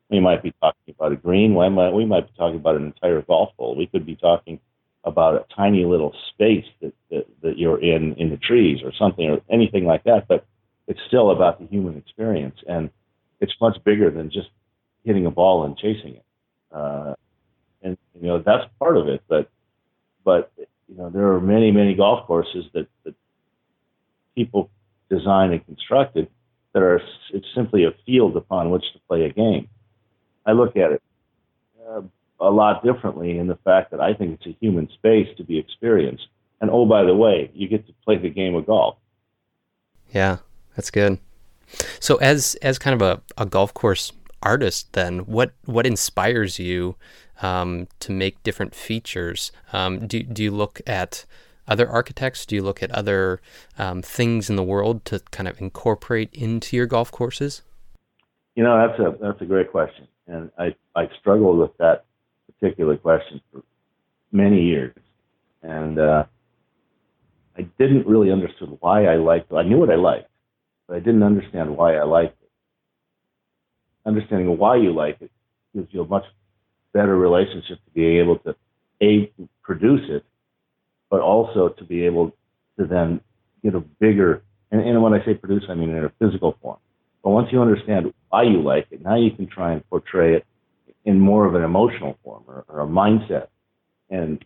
We 0.08 0.20
might 0.20 0.42
be 0.42 0.54
talking 0.62 0.94
about 0.98 1.12
a 1.12 1.16
green. 1.16 1.54
We 1.54 1.68
might, 1.68 1.90
we 1.90 2.06
might 2.06 2.26
be 2.28 2.32
talking 2.38 2.56
about 2.56 2.76
an 2.76 2.86
entire 2.86 3.20
golf 3.20 3.50
hole. 3.58 3.76
We 3.76 3.86
could 3.86 4.06
be 4.06 4.16
talking 4.16 4.58
about 5.04 5.34
a 5.34 5.44
tiny 5.54 5.84
little 5.84 6.14
space 6.30 6.64
that, 6.80 6.94
that, 7.10 7.26
that 7.42 7.58
you're 7.58 7.82
in 7.82 8.14
in 8.14 8.30
the 8.30 8.38
trees 8.38 8.78
or 8.82 8.92
something 8.98 9.28
or 9.28 9.40
anything 9.50 9.84
like 9.84 10.04
that. 10.04 10.26
But 10.28 10.46
it's 10.86 11.00
still 11.06 11.30
about 11.30 11.58
the 11.58 11.66
human 11.66 11.96
experience, 11.96 12.56
and 12.68 12.90
it's 13.40 13.54
much 13.60 13.82
bigger 13.84 14.10
than 14.10 14.30
just 14.30 14.48
hitting 15.04 15.26
a 15.26 15.30
ball 15.30 15.64
and 15.64 15.76
chasing 15.76 16.16
it. 16.16 16.24
Uh, 16.72 17.14
and 17.82 17.96
you 18.20 18.26
know 18.26 18.38
that's 18.40 18.64
part 18.78 18.96
of 18.96 19.08
it, 19.08 19.22
but 19.28 19.50
but 20.24 20.50
you 20.56 20.96
know 20.96 21.10
there 21.10 21.32
are 21.32 21.40
many 21.40 21.70
many 21.70 21.94
golf 21.94 22.26
courses 22.26 22.64
that, 22.74 22.88
that 23.04 23.14
people 24.34 24.70
design 25.10 25.52
and 25.52 25.64
constructed 25.66 26.28
that 26.72 26.82
are 26.82 27.00
it's 27.32 27.46
simply 27.54 27.84
a 27.84 27.92
field 28.04 28.36
upon 28.36 28.70
which 28.70 28.84
to 28.92 28.98
play 29.08 29.24
a 29.24 29.32
game. 29.32 29.68
I 30.44 30.52
look 30.52 30.76
at 30.76 30.92
it 30.92 31.02
uh, 31.88 32.02
a 32.40 32.50
lot 32.50 32.84
differently 32.84 33.38
in 33.38 33.46
the 33.46 33.56
fact 33.56 33.90
that 33.92 34.00
I 34.00 34.14
think 34.14 34.34
it's 34.34 34.46
a 34.46 34.56
human 34.60 34.88
space 34.94 35.28
to 35.36 35.44
be 35.44 35.58
experienced. 35.58 36.26
And 36.60 36.70
oh, 36.70 36.86
by 36.86 37.04
the 37.04 37.14
way, 37.14 37.50
you 37.54 37.68
get 37.68 37.86
to 37.86 37.92
play 38.04 38.18
the 38.18 38.30
game 38.30 38.54
of 38.54 38.66
golf. 38.66 38.96
Yeah, 40.12 40.38
that's 40.76 40.90
good. 40.90 41.18
So, 42.00 42.16
as 42.16 42.56
as 42.62 42.78
kind 42.78 43.00
of 43.00 43.02
a, 43.02 43.22
a 43.40 43.46
golf 43.46 43.74
course 43.74 44.12
artist, 44.42 44.92
then 44.92 45.20
what 45.20 45.52
what 45.64 45.86
inspires 45.86 46.58
you 46.58 46.96
um, 47.42 47.88
to 48.00 48.12
make 48.12 48.42
different 48.42 48.74
features? 48.74 49.52
Um, 49.72 50.06
do 50.06 50.22
do 50.22 50.42
you 50.42 50.50
look 50.50 50.80
at 50.86 51.24
other 51.66 51.88
architects? 51.88 52.46
Do 52.46 52.54
you 52.54 52.62
look 52.62 52.82
at 52.82 52.90
other 52.90 53.40
um, 53.78 54.02
things 54.02 54.50
in 54.50 54.56
the 54.56 54.62
world 54.62 55.04
to 55.06 55.20
kind 55.30 55.48
of 55.48 55.60
incorporate 55.60 56.32
into 56.34 56.76
your 56.76 56.86
golf 56.86 57.10
courses? 57.10 57.62
You 58.54 58.62
know, 58.62 58.86
that's 58.86 59.00
a 59.00 59.16
that's 59.20 59.40
a 59.40 59.46
great 59.46 59.70
question, 59.70 60.06
and 60.26 60.50
I 60.58 60.74
I 60.94 61.08
struggled 61.20 61.58
with 61.58 61.76
that 61.78 62.04
particular 62.46 62.96
question 62.96 63.40
for 63.50 63.62
many 64.30 64.62
years, 64.62 64.94
and 65.62 65.98
uh, 65.98 66.24
I 67.56 67.62
didn't 67.78 68.06
really 68.06 68.30
understand 68.30 68.76
why 68.80 69.06
I 69.06 69.16
liked. 69.16 69.52
I 69.52 69.62
knew 69.62 69.78
what 69.78 69.90
I 69.90 69.96
liked, 69.96 70.28
but 70.86 70.96
I 70.96 71.00
didn't 71.00 71.22
understand 71.22 71.76
why 71.76 71.96
I 71.96 72.04
liked 72.04 72.40
it. 72.42 72.50
Understanding 74.06 74.58
why 74.58 74.76
you 74.76 74.92
like 74.92 75.20
it 75.20 75.30
gives 75.74 75.88
you 75.92 76.02
a 76.02 76.06
much 76.06 76.24
better 76.92 77.16
relationship 77.16 77.78
to 77.84 77.90
be 77.94 78.18
able 78.18 78.38
to 78.40 78.54
a 79.02 79.32
produce 79.62 80.08
it 80.08 80.24
but 81.14 81.20
also 81.20 81.68
to 81.68 81.84
be 81.84 82.04
able 82.04 82.32
to 82.76 82.86
then 82.86 83.20
get 83.62 83.74
a 83.76 83.80
bigger, 83.80 84.42
and, 84.72 84.80
and 84.80 85.00
when 85.00 85.14
I 85.14 85.24
say 85.24 85.34
produce, 85.34 85.62
I 85.68 85.74
mean 85.74 85.90
in 85.90 86.04
a 86.04 86.12
physical 86.18 86.58
form. 86.60 86.78
But 87.22 87.30
once 87.30 87.50
you 87.52 87.62
understand 87.62 88.12
why 88.30 88.42
you 88.42 88.60
like 88.60 88.88
it, 88.90 89.00
now 89.00 89.14
you 89.14 89.30
can 89.30 89.46
try 89.46 89.72
and 89.72 89.88
portray 89.88 90.34
it 90.34 90.44
in 91.04 91.20
more 91.20 91.46
of 91.46 91.54
an 91.54 91.62
emotional 91.62 92.18
form 92.24 92.42
or, 92.48 92.64
or 92.66 92.80
a 92.80 92.86
mindset. 92.86 93.46
And 94.10 94.44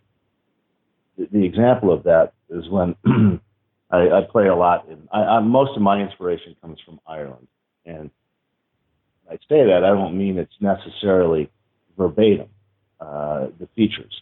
the, 1.17 1.27
the, 1.31 1.43
example 1.43 1.91
of 1.91 2.03
that 2.03 2.33
is 2.49 2.69
when 2.69 2.95
I, 3.91 4.09
I, 4.09 4.21
play 4.29 4.47
a 4.47 4.55
lot 4.55 4.87
in, 4.87 5.07
I, 5.11 5.21
I, 5.21 5.39
most 5.39 5.75
of 5.75 5.81
my 5.81 5.99
inspiration 5.99 6.55
comes 6.61 6.79
from 6.85 6.99
Ireland. 7.07 7.47
And 7.85 8.11
I 9.29 9.35
say 9.49 9.65
that, 9.65 9.83
I 9.83 9.89
don't 9.89 10.17
mean 10.17 10.37
it's 10.37 10.53
necessarily 10.59 11.49
verbatim, 11.97 12.49
uh, 12.99 13.47
the 13.59 13.67
features 13.75 14.21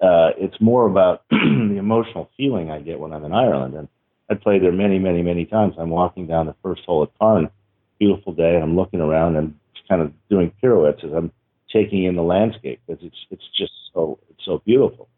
uh, 0.00 0.30
it's 0.36 0.60
more 0.60 0.86
about 0.86 1.24
the 1.30 1.76
emotional 1.78 2.30
feeling 2.36 2.70
I 2.70 2.80
get 2.80 3.00
when 3.00 3.12
I'm 3.12 3.24
in 3.24 3.32
Ireland. 3.32 3.74
And 3.74 3.88
I 4.30 4.34
played 4.34 4.62
there 4.62 4.72
many, 4.72 4.98
many, 4.98 5.22
many 5.22 5.44
times. 5.44 5.74
I'm 5.78 5.90
walking 5.90 6.26
down 6.26 6.46
the 6.46 6.54
first 6.62 6.82
hole 6.86 7.02
at 7.02 7.18
Carne, 7.18 7.50
beautiful 7.98 8.32
day, 8.32 8.54
and 8.54 8.62
I'm 8.62 8.76
looking 8.76 9.00
around 9.00 9.36
and 9.36 9.54
kind 9.88 10.02
of 10.02 10.12
doing 10.28 10.52
pirouettes 10.60 11.02
as 11.02 11.12
I'm 11.12 11.32
taking 11.72 12.04
in 12.04 12.16
the 12.16 12.22
landscape 12.22 12.80
because 12.86 13.02
it's 13.02 13.16
it's 13.30 13.44
just 13.56 13.72
so 13.92 14.18
it's 14.30 14.44
so 14.44 14.62
beautiful. 14.64 15.08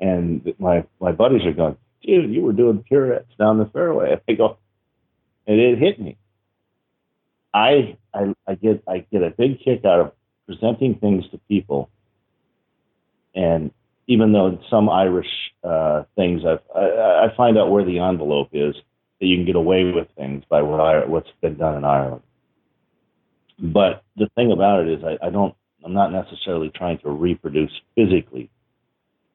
And 0.00 0.52
my 0.58 0.84
my 1.00 1.12
buddies 1.12 1.46
are 1.46 1.52
going, 1.52 1.76
dude, 2.02 2.32
you 2.32 2.42
were 2.42 2.52
doing 2.52 2.84
pirouettes 2.88 3.36
down 3.38 3.58
the 3.58 3.66
fairway. 3.66 4.20
I 4.28 4.32
go, 4.32 4.58
and 5.46 5.60
it 5.60 5.78
hit 5.78 6.00
me. 6.00 6.16
I 7.52 7.96
I 8.14 8.34
I 8.46 8.54
get 8.54 8.82
I 8.86 9.06
get 9.12 9.22
a 9.22 9.30
big 9.30 9.60
kick 9.64 9.84
out 9.84 10.00
of 10.00 10.12
presenting 10.46 10.96
things 10.96 11.24
to 11.30 11.38
people 11.48 11.90
and 13.34 13.70
even 14.06 14.32
though 14.32 14.58
some 14.68 14.88
Irish 14.88 15.28
uh, 15.62 16.04
things, 16.16 16.42
I've, 16.44 16.60
I, 16.74 17.26
I 17.26 17.36
find 17.36 17.56
out 17.56 17.70
where 17.70 17.84
the 17.84 18.00
envelope 18.00 18.48
is 18.52 18.74
that 19.20 19.26
you 19.26 19.36
can 19.36 19.46
get 19.46 19.56
away 19.56 19.84
with 19.84 20.08
things 20.16 20.44
by 20.48 20.62
what 20.62 20.80
I, 20.80 21.04
what's 21.06 21.28
been 21.40 21.56
done 21.56 21.76
in 21.76 21.84
Ireland. 21.84 22.22
But 23.58 24.02
the 24.16 24.28
thing 24.34 24.50
about 24.50 24.86
it 24.86 24.98
is, 24.98 25.04
I, 25.04 25.26
I 25.26 25.30
don't, 25.30 25.54
I'm 25.84 25.92
not 25.92 26.12
necessarily 26.12 26.70
trying 26.74 26.98
to 26.98 27.10
reproduce 27.10 27.70
physically 27.94 28.50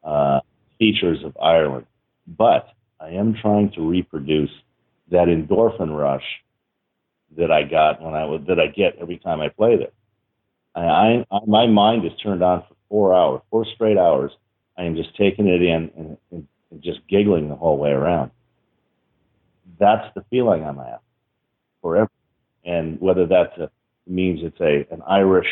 uh, 0.04 0.42
features 0.78 1.24
of 1.24 1.38
Ireland, 1.42 1.86
but 2.28 2.70
I 3.00 3.10
am 3.10 3.36
trying 3.36 3.72
to 3.72 3.88
reproduce 3.88 4.52
that 5.12 5.28
endorphin 5.28 5.96
rush 5.96 6.24
that 7.38 7.52
I 7.52 7.64
got 7.64 8.02
when 8.02 8.14
I 8.14 8.26
was 8.26 8.42
that 8.48 8.60
I 8.60 8.68
get 8.68 8.98
every 9.00 9.18
time 9.18 9.42
I 9.42 9.50
play 9.50 9.78
there. 9.78 9.92
I, 10.76 11.26
I 11.32 11.40
my 11.46 11.68
mind 11.68 12.06
is 12.06 12.12
turned 12.22 12.44
on 12.44 12.62
for 12.62 12.76
four 12.90 13.14
hours, 13.14 13.42
four 13.50 13.66
straight 13.66 13.98
hours, 13.98 14.32
I 14.78 14.84
am 14.84 14.96
just 14.96 15.16
taking 15.16 15.48
it 15.48 15.62
in 15.62 15.92
and, 15.98 16.18
and, 16.32 16.48
and 16.72 16.82
just 16.82 17.00
giggling 17.08 17.50
the 17.50 17.56
whole 17.56 17.78
way 17.78 17.92
around. 17.92 18.32
That's 19.80 20.14
the 20.16 20.24
feeling 20.30 20.64
I'm 20.64 20.80
at 20.80 21.02
forever. 21.82 22.12
And 22.64 23.00
whether 23.00 23.26
that 23.28 23.54
uh, 23.62 23.68
means 24.08 24.40
it's 24.44 24.60
a 24.60 24.86
an 24.94 25.02
Irish 25.08 25.48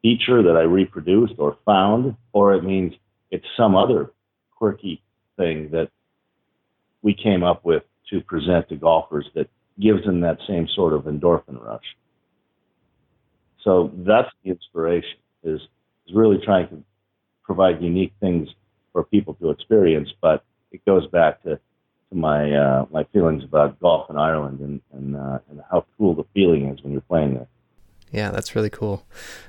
feature 0.00 0.42
that 0.42 0.56
I 0.56 0.62
reproduced 0.62 1.34
or 1.38 1.56
found, 1.64 2.16
or 2.32 2.54
it 2.54 2.64
means 2.64 2.94
it's 3.30 3.46
some 3.56 3.76
other 3.76 4.12
quirky 4.56 5.02
thing 5.36 5.70
that 5.70 5.88
we 7.02 7.14
came 7.14 7.42
up 7.42 7.64
with 7.64 7.82
to 8.10 8.20
present 8.20 8.68
to 8.68 8.76
golfers 8.76 9.26
that 9.34 9.48
gives 9.80 10.04
them 10.04 10.20
that 10.20 10.38
same 10.46 10.68
sort 10.74 10.92
of 10.92 11.04
endorphin 11.04 11.62
rush. 11.62 11.96
So 13.64 13.90
that's 13.94 14.28
the 14.44 14.50
inspiration 14.50 15.18
is, 15.42 15.60
is 16.06 16.14
really 16.14 16.38
trying 16.44 16.68
to 16.68 16.82
provide 17.42 17.82
unique 17.82 18.12
things 18.20 18.48
for 18.92 19.04
people 19.04 19.34
to 19.34 19.50
experience. 19.50 20.10
But 20.20 20.44
it 20.72 20.84
goes 20.84 21.06
back 21.08 21.42
to, 21.44 21.58
to 22.10 22.14
my 22.14 22.52
uh, 22.52 22.86
my 22.90 23.04
feelings 23.04 23.44
about 23.44 23.78
golf 23.80 24.10
in 24.10 24.16
Ireland 24.16 24.60
and 24.60 24.80
and, 24.92 25.16
uh, 25.16 25.38
and 25.50 25.60
how 25.70 25.86
cool 25.96 26.14
the 26.14 26.24
feeling 26.34 26.68
is 26.68 26.82
when 26.82 26.92
you're 26.92 27.02
playing 27.02 27.34
there. 27.34 27.48
Yeah, 28.10 28.30
that's 28.30 28.54
really 28.54 28.70
cool. 28.70 29.06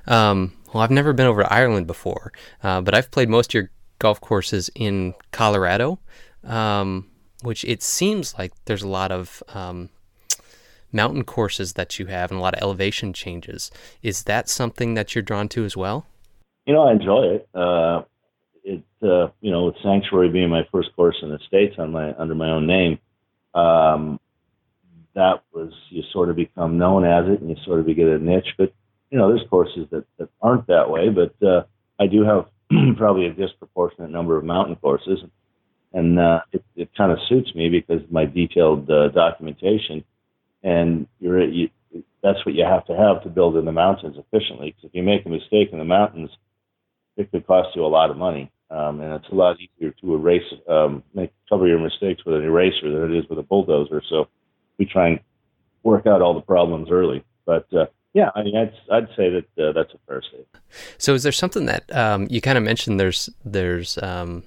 Um, 0.08 0.54
well, 0.74 0.84
I've 0.84 0.92
never 0.92 1.12
been 1.12 1.28
over 1.28 1.44
to 1.44 1.54
Ireland 1.54 1.86
before, 1.86 2.32
uh, 2.64 2.80
but 2.82 2.96
I've 2.96 3.12
played 3.12 3.30
most 3.30 3.50
of 3.52 3.54
your 3.56 3.70
golf 4.04 4.20
courses 4.20 4.70
in 4.76 5.16
Colorado, 5.32 5.98
um, 6.44 7.10
which 7.42 7.64
it 7.64 7.82
seems 7.82 8.38
like 8.38 8.52
there's 8.66 8.84
a 8.84 8.88
lot 8.88 9.14
of 9.14 9.42
um, 9.54 9.90
mountain 10.92 11.24
courses 11.24 11.74
that 11.74 11.98
you 11.98 12.08
have 12.08 12.30
and 12.30 12.38
a 12.38 12.44
lot 12.44 12.54
of 12.54 12.62
elevation 12.62 13.14
changes. 13.14 13.72
Is 14.02 14.24
that 14.24 14.50
something 14.50 14.96
that 14.96 15.16
you're 15.16 15.22
drawn 15.22 15.48
to 15.50 15.64
as 15.64 15.78
well? 15.78 16.06
You 16.66 16.74
know, 16.74 16.84
I 16.84 16.92
enjoy 16.92 17.24
it. 17.36 17.48
Uh, 17.56 18.04
it 18.66 18.84
uh, 19.02 19.30
you 19.40 19.52
know, 19.52 19.68
with 19.68 19.76
Sanctuary 19.82 20.30
being 20.30 20.50
my 20.50 20.68
first 20.70 20.90
course 20.98 21.16
in 21.22 21.30
the 21.30 21.40
states 21.48 21.76
on 21.80 21.94
my 21.94 22.14
under 22.16 22.36
my 22.36 22.50
own 22.50 22.68
name, 22.68 23.00
um, 23.54 24.20
that 25.16 25.44
was 25.54 25.72
you 25.90 26.04
sort 26.12 26.30
of 26.30 26.36
become 26.36 26.78
known 26.78 27.06
as 27.06 27.26
it, 27.30 27.40
and 27.40 27.50
you 27.50 27.56
sort 27.64 27.80
of 27.80 27.86
get 27.88 28.08
a 28.08 28.20
niche. 28.20 28.54
But 28.58 28.74
you 29.10 29.18
know, 29.18 29.30
there's 29.30 29.48
courses 29.50 29.88
that 29.92 30.04
that 30.18 30.28
aren't 30.42 30.68
that 30.68 30.90
way. 30.90 31.08
But 31.08 31.36
uh, 31.42 31.64
I 32.00 32.08
do 32.08 32.24
have 32.26 32.48
probably 32.98 33.28
a 33.28 33.34
disproportionate 33.34 34.12
number 34.12 34.38
of 34.38 34.44
mountain 34.44 34.76
courses, 34.76 35.20
and 35.94 36.20
uh, 36.20 36.42
it 36.52 36.64
it 36.76 36.90
kind 36.96 37.12
of 37.12 37.20
suits 37.28 37.54
me 37.56 37.70
because 37.70 38.02
my 38.10 38.26
detailed 38.26 38.90
uh, 38.90 39.10
documentation, 39.10 40.04
and 40.64 41.08
you're 41.20 41.44
you, 41.44 41.70
that's 42.22 42.46
what 42.46 42.56
you 42.56 42.64
have 42.64 42.86
to 42.86 42.96
have 42.96 43.22
to 43.24 43.30
build 43.30 43.58
in 43.58 43.66
the 43.66 43.72
mountains 43.72 44.18
efficiently. 44.18 44.72
Because 44.72 44.90
if 44.90 44.96
you 44.96 45.04
make 45.04 45.26
a 45.26 45.30
mistake 45.30 45.70
in 45.72 45.78
the 45.78 45.86
mountains, 45.86 46.30
it 47.18 47.32
could 47.32 47.46
cost 47.46 47.76
you 47.76 47.86
a 47.86 47.88
lot 47.88 48.10
of 48.10 48.18
money. 48.18 48.52
Um, 48.70 49.02
and 49.02 49.14
it's 49.14 49.32
a 49.32 49.36
lot 49.36 49.58
easier 49.60 49.92
to 50.02 50.16
erase, 50.16 50.42
um, 50.68 51.04
make 51.14 51.32
cover 51.48 51.68
your 51.68 51.80
mistakes 51.80 52.26
with 52.26 52.36
an 52.36 52.44
eraser 52.44 52.90
than 52.92 53.14
it 53.14 53.20
is 53.20 53.30
with 53.30 53.38
a 53.38 53.44
bulldozer. 53.44 54.02
So 54.10 54.30
we 54.80 54.86
try 54.86 55.10
and 55.10 55.20
work 55.84 56.08
out 56.08 56.22
all 56.22 56.34
the 56.34 56.42
problems 56.42 56.88
early. 56.90 57.24
But 57.46 57.72
uh, 57.72 57.86
yeah, 58.14 58.30
I 58.36 58.44
mean, 58.44 58.56
I'd, 58.56 58.74
I'd 58.92 59.08
say 59.16 59.30
that 59.30 59.64
uh, 59.64 59.72
that's 59.72 59.94
a 59.94 59.98
fair 60.08 60.22
statement. 60.22 60.48
So 60.98 61.14
is 61.14 61.24
there 61.24 61.32
something 61.32 61.66
that 61.66 61.94
um, 61.96 62.28
you 62.30 62.42
kind 62.42 62.58
of 62.58 62.64
mentioned? 62.64 63.00
There's 63.00 63.30
there's 63.44 63.98
um, 64.02 64.44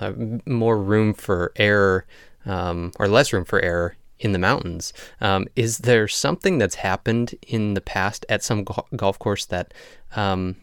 uh, 0.00 0.12
more 0.46 0.78
room 0.78 1.14
for 1.14 1.52
error 1.56 2.06
um, 2.46 2.92
or 2.98 3.08
less 3.08 3.32
room 3.32 3.44
for 3.44 3.60
error 3.60 3.96
in 4.18 4.32
the 4.32 4.38
mountains. 4.38 4.92
Um, 5.20 5.46
is 5.54 5.78
there 5.78 6.08
something 6.08 6.58
that's 6.58 6.76
happened 6.76 7.34
in 7.46 7.74
the 7.74 7.80
past 7.80 8.26
at 8.28 8.42
some 8.42 8.64
go- 8.64 8.86
golf 8.96 9.18
course 9.18 9.44
that 9.46 9.72
um, 10.16 10.56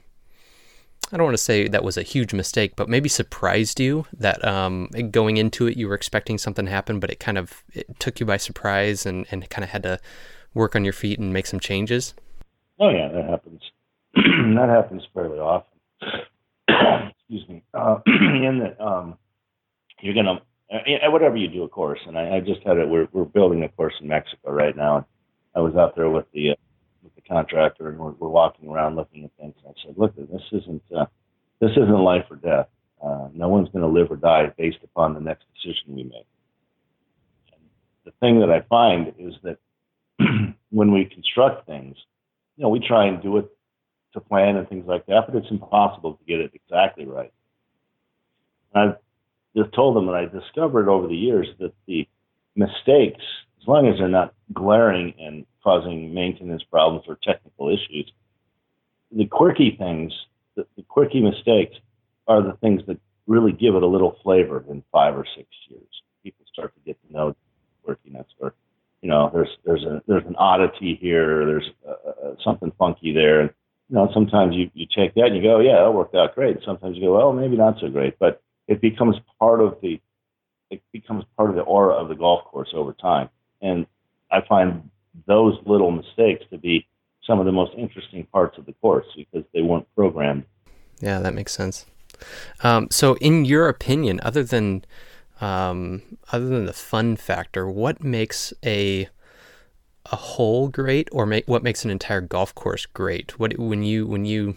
I 1.12 1.18
don't 1.18 1.26
want 1.26 1.38
to 1.38 1.44
say 1.44 1.68
that 1.68 1.84
was 1.84 1.98
a 1.98 2.04
huge 2.04 2.34
mistake, 2.34 2.76
but 2.76 2.90
maybe 2.90 3.08
surprised 3.08 3.80
you 3.80 4.06
that 4.14 4.44
um, 4.44 4.90
going 5.12 5.38
into 5.38 5.68
it 5.68 5.78
you 5.78 5.88
were 5.88 5.96
expecting 5.96 6.38
something 6.38 6.66
to 6.66 6.72
happen, 6.72 7.00
but 7.00 7.12
it 7.12 7.20
kind 7.20 7.38
of 7.38 7.64
it 7.74 8.00
took 8.00 8.20
you 8.20 8.26
by 8.26 8.38
surprise 8.38 9.06
and, 9.06 9.28
and 9.30 9.48
kind 9.50 9.64
of 9.64 9.70
had 9.70 9.84
to 9.84 10.00
work 10.56 10.76
on 10.76 10.84
your 10.84 10.94
feet 10.94 11.20
and 11.20 11.32
make 11.32 11.46
some 11.46 11.60
changes? 11.60 12.16
Oh 12.80 12.90
yeah, 12.90 13.10
that 13.10 13.30
happens. 13.30 13.62
that 14.16 14.70
happens 14.70 15.04
fairly 15.14 15.38
often. 15.38 15.78
Excuse 17.20 17.48
me. 17.48 17.64
Uh, 17.74 18.00
in 18.08 18.60
that 18.60 18.84
um, 18.84 19.18
you're 20.02 20.16
gonna 20.16 20.42
uh, 20.74 21.12
whatever 21.12 21.38
you 21.38 21.48
do, 21.48 21.64
of 21.64 21.72
course. 21.72 22.00
And 22.08 22.18
I, 22.18 22.38
I 22.38 22.40
just 22.40 22.66
had 22.66 22.78
it. 22.78 22.88
We're 22.88 23.08
we're 23.12 23.26
building 23.26 23.64
a 23.64 23.70
course 23.70 23.94
in 24.02 24.08
Mexico 24.08 24.52
right 24.52 24.76
now. 24.76 24.98
And 24.98 25.06
I 25.56 25.60
was 25.60 25.76
out 25.76 25.96
there 25.96 26.10
with 26.10 26.26
the 26.34 26.52
uh, 26.52 26.56
with 27.04 27.16
the 27.16 27.22
contractor, 27.22 27.90
and 27.90 28.00
we're, 28.00 28.12
we're 28.12 28.30
walking 28.30 28.70
around 28.70 28.96
looking 28.96 29.26
at 29.26 29.32
things. 29.40 29.56
And 29.64 29.74
I 29.76 29.86
said, 29.86 29.98
"Look, 29.98 30.16
this 30.16 30.42
isn't 30.52 30.84
uh, 30.96 31.06
this 31.60 31.72
isn't 31.72 31.90
life 31.90 32.26
or 32.30 32.38
death. 32.38 32.68
Uh, 33.04 33.30
no 33.34 33.50
one's 33.50 33.70
going 33.70 33.84
to 33.84 33.88
live 33.88 34.12
or 34.12 34.16
die 34.16 34.52
based 34.58 34.80
upon 34.84 35.14
the 35.14 35.22
next 35.22 35.46
decision 35.54 35.96
we 35.96 36.04
make." 36.04 36.28
And 37.54 37.62
the 38.06 38.12
thing 38.20 38.40
that 38.40 38.50
I 38.50 38.62
find 38.62 39.14
is 39.20 39.36
that 39.44 39.58
when 40.70 40.92
we 40.92 41.06
construct 41.06 41.68
things, 41.68 41.96
you 42.58 42.64
know, 42.64 42.70
we 42.70 42.80
try 42.80 43.06
and 43.06 43.22
do 43.22 43.38
it 43.38 43.50
to 44.14 44.20
plan 44.20 44.56
and 44.56 44.68
things 44.68 44.86
like 44.88 45.06
that, 45.08 45.24
but 45.28 45.36
it's 45.36 45.52
impossible 45.52 46.14
to 46.14 46.24
get 46.26 46.40
it 46.40 46.52
exactly 46.54 47.06
right. 47.06 47.34
I've 48.74 48.96
just 49.56 49.74
told 49.74 49.96
them 49.96 50.06
that 50.08 50.16
I 50.16 50.26
discovered 50.26 50.90
over 50.90 51.08
the 51.08 51.16
years 51.16 51.48
that 51.60 51.74
the 51.88 52.08
mistakes, 52.56 53.24
as 53.62 53.68
long 53.68 53.88
as 53.88 53.98
they're 53.98 54.08
not 54.08 54.34
glaring 54.54 55.14
and 55.20 55.46
causing 55.64 56.14
maintenance 56.14 56.64
problems 56.70 57.06
or 57.08 57.18
technical 57.24 57.70
issues, 57.70 58.12
the 59.12 59.26
quirky 59.26 59.76
things, 59.78 60.12
the, 60.56 60.66
the 60.76 60.84
quirky 60.84 61.22
mistakes, 61.22 61.76
are 62.28 62.42
the 62.42 62.58
things 62.62 62.82
that 62.88 63.00
really 63.28 63.52
give 63.52 63.76
it 63.76 63.84
a 63.84 63.88
little 63.88 64.18
flavor 64.24 64.64
in 64.70 64.84
five 64.92 65.16
or 65.16 65.26
six 65.36 65.48
years. 65.70 65.88
People 66.24 66.46
start 66.52 66.74
to 66.76 66.82
get 66.82 66.98
to 67.06 67.14
know 67.14 67.36
quirkiness, 67.88 68.26
or 68.40 68.54
you 69.06 69.12
know, 69.12 69.30
there's 69.32 69.50
there's 69.64 69.84
a 69.84 70.02
there's 70.08 70.26
an 70.26 70.36
oddity 70.36 70.98
here, 71.00 71.46
there's 71.46 71.70
uh, 71.88 71.92
uh, 72.10 72.36
something 72.44 72.72
funky 72.80 73.14
there, 73.14 73.42
and 73.42 73.52
you 73.88 73.98
know, 73.98 74.10
sometimes 74.16 74.56
you 74.56 74.72
you 74.74 74.88
take 74.88 75.14
that 75.14 75.26
and 75.26 75.36
you 75.36 75.44
go, 75.44 75.60
yeah, 75.60 75.84
that 75.84 75.92
worked 75.92 76.16
out 76.16 76.34
great. 76.34 76.58
Sometimes 76.66 76.96
you 76.98 77.04
go, 77.04 77.16
well, 77.16 77.32
maybe 77.32 77.56
not 77.56 77.76
so 77.80 77.88
great, 77.88 78.18
but 78.18 78.42
it 78.68 78.82
becomes 78.82 79.16
part 79.40 79.62
of 79.62 79.78
the 79.84 80.02
it 80.72 80.82
becomes 80.92 81.24
part 81.38 81.52
of 81.52 81.56
the 81.56 81.62
aura 81.62 81.94
of 81.94 82.10
the 82.10 82.16
golf 82.16 82.46
course 82.46 82.70
over 82.74 82.94
time. 82.94 83.30
And 83.62 83.86
I 84.32 84.42
find 84.42 84.90
those 85.28 85.54
little 85.68 85.92
mistakes 85.92 86.44
to 86.50 86.58
be 86.58 86.88
some 87.28 87.40
of 87.40 87.46
the 87.46 87.52
most 87.52 87.74
interesting 87.78 88.26
parts 88.34 88.58
of 88.58 88.66
the 88.66 88.74
course 88.74 89.06
because 89.16 89.46
they 89.54 89.62
weren't 89.62 89.86
programmed. 89.94 90.46
Yeah, 91.00 91.20
that 91.20 91.36
makes 91.36 91.54
sense. 91.54 91.86
Um, 92.64 92.88
so, 92.90 93.18
in 93.18 93.46
your 93.46 93.70
opinion, 93.70 94.20
other 94.24 94.44
than 94.44 94.84
um, 95.42 96.02
other 96.32 96.48
than 96.48 96.66
the 96.66 96.74
fun 96.74 97.16
factor, 97.16 97.68
what 97.70 98.04
makes 98.04 98.54
a 98.64 99.10
a 100.12 100.16
hole 100.16 100.68
great, 100.68 101.10
or 101.12 101.26
make 101.26 101.48
what 101.48 101.64
makes 101.64 101.84
an 101.84 101.92
entire 101.92 102.22
golf 102.22 102.54
course 102.54 102.86
great? 102.86 103.40
What 103.40 103.58
when 103.58 103.84
you 103.84 104.06
when 104.06 104.26
you 104.26 104.56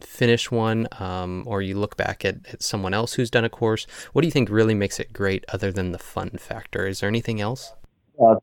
finish 0.00 0.50
one 0.50 0.86
um, 0.98 1.44
or 1.46 1.60
you 1.60 1.76
look 1.76 1.96
back 1.96 2.24
at, 2.24 2.36
at 2.52 2.62
someone 2.62 2.94
else 2.94 3.14
who's 3.14 3.30
done 3.30 3.44
a 3.44 3.48
course, 3.48 3.86
what 4.12 4.22
do 4.22 4.28
you 4.28 4.32
think 4.32 4.48
really 4.48 4.74
makes 4.74 5.00
it 5.00 5.12
great 5.12 5.44
other 5.52 5.72
than 5.72 5.92
the 5.92 5.98
fun 5.98 6.30
factor? 6.30 6.86
Is 6.86 7.00
there 7.00 7.08
anything 7.08 7.40
else? 7.40 7.72
Uh, 8.20 8.36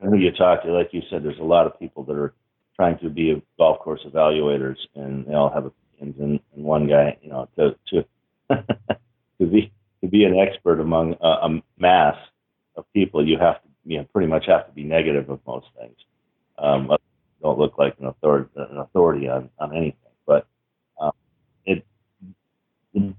who 0.00 0.16
you 0.16 0.32
talk 0.32 0.62
to, 0.62 0.72
like 0.72 0.90
you 0.92 1.02
said, 1.08 1.22
there's 1.22 1.38
a 1.38 1.44
lot 1.44 1.66
of 1.66 1.78
people 1.78 2.02
that 2.04 2.16
are 2.16 2.34
trying 2.74 2.98
to 2.98 3.08
be 3.08 3.40
golf 3.58 3.78
course 3.78 4.00
evaluators, 4.06 4.76
and 4.94 5.26
they 5.26 5.34
all 5.34 5.50
have 5.50 5.66
opinions. 5.66 6.20
And, 6.20 6.40
and 6.54 6.64
one 6.64 6.88
guy, 6.88 7.16
you 7.22 7.30
know, 7.30 7.48
to 7.56 7.76
to 7.88 8.04
to 9.38 9.46
be 9.46 9.72
to 10.02 10.08
be 10.08 10.24
an 10.24 10.38
expert 10.38 10.80
among 10.80 11.16
a, 11.20 11.28
a 11.28 11.62
mass 11.78 12.16
of 12.76 12.84
people, 12.92 13.26
you 13.26 13.38
have 13.38 13.62
to, 13.62 13.68
you 13.84 13.98
know, 13.98 14.04
pretty 14.12 14.28
much 14.28 14.46
have 14.46 14.66
to 14.66 14.72
be 14.72 14.84
negative 14.84 15.28
of 15.28 15.40
most 15.46 15.66
things. 15.78 15.96
Um, 16.58 16.90
don't 17.42 17.58
look 17.58 17.78
like 17.78 17.96
an 18.00 18.06
authority, 18.06 18.50
an 18.56 18.78
authority 18.78 19.28
on 19.28 19.50
on 19.58 19.74
anything. 19.74 19.94
But 20.26 20.46
it 21.64 21.84
the, 22.94 23.14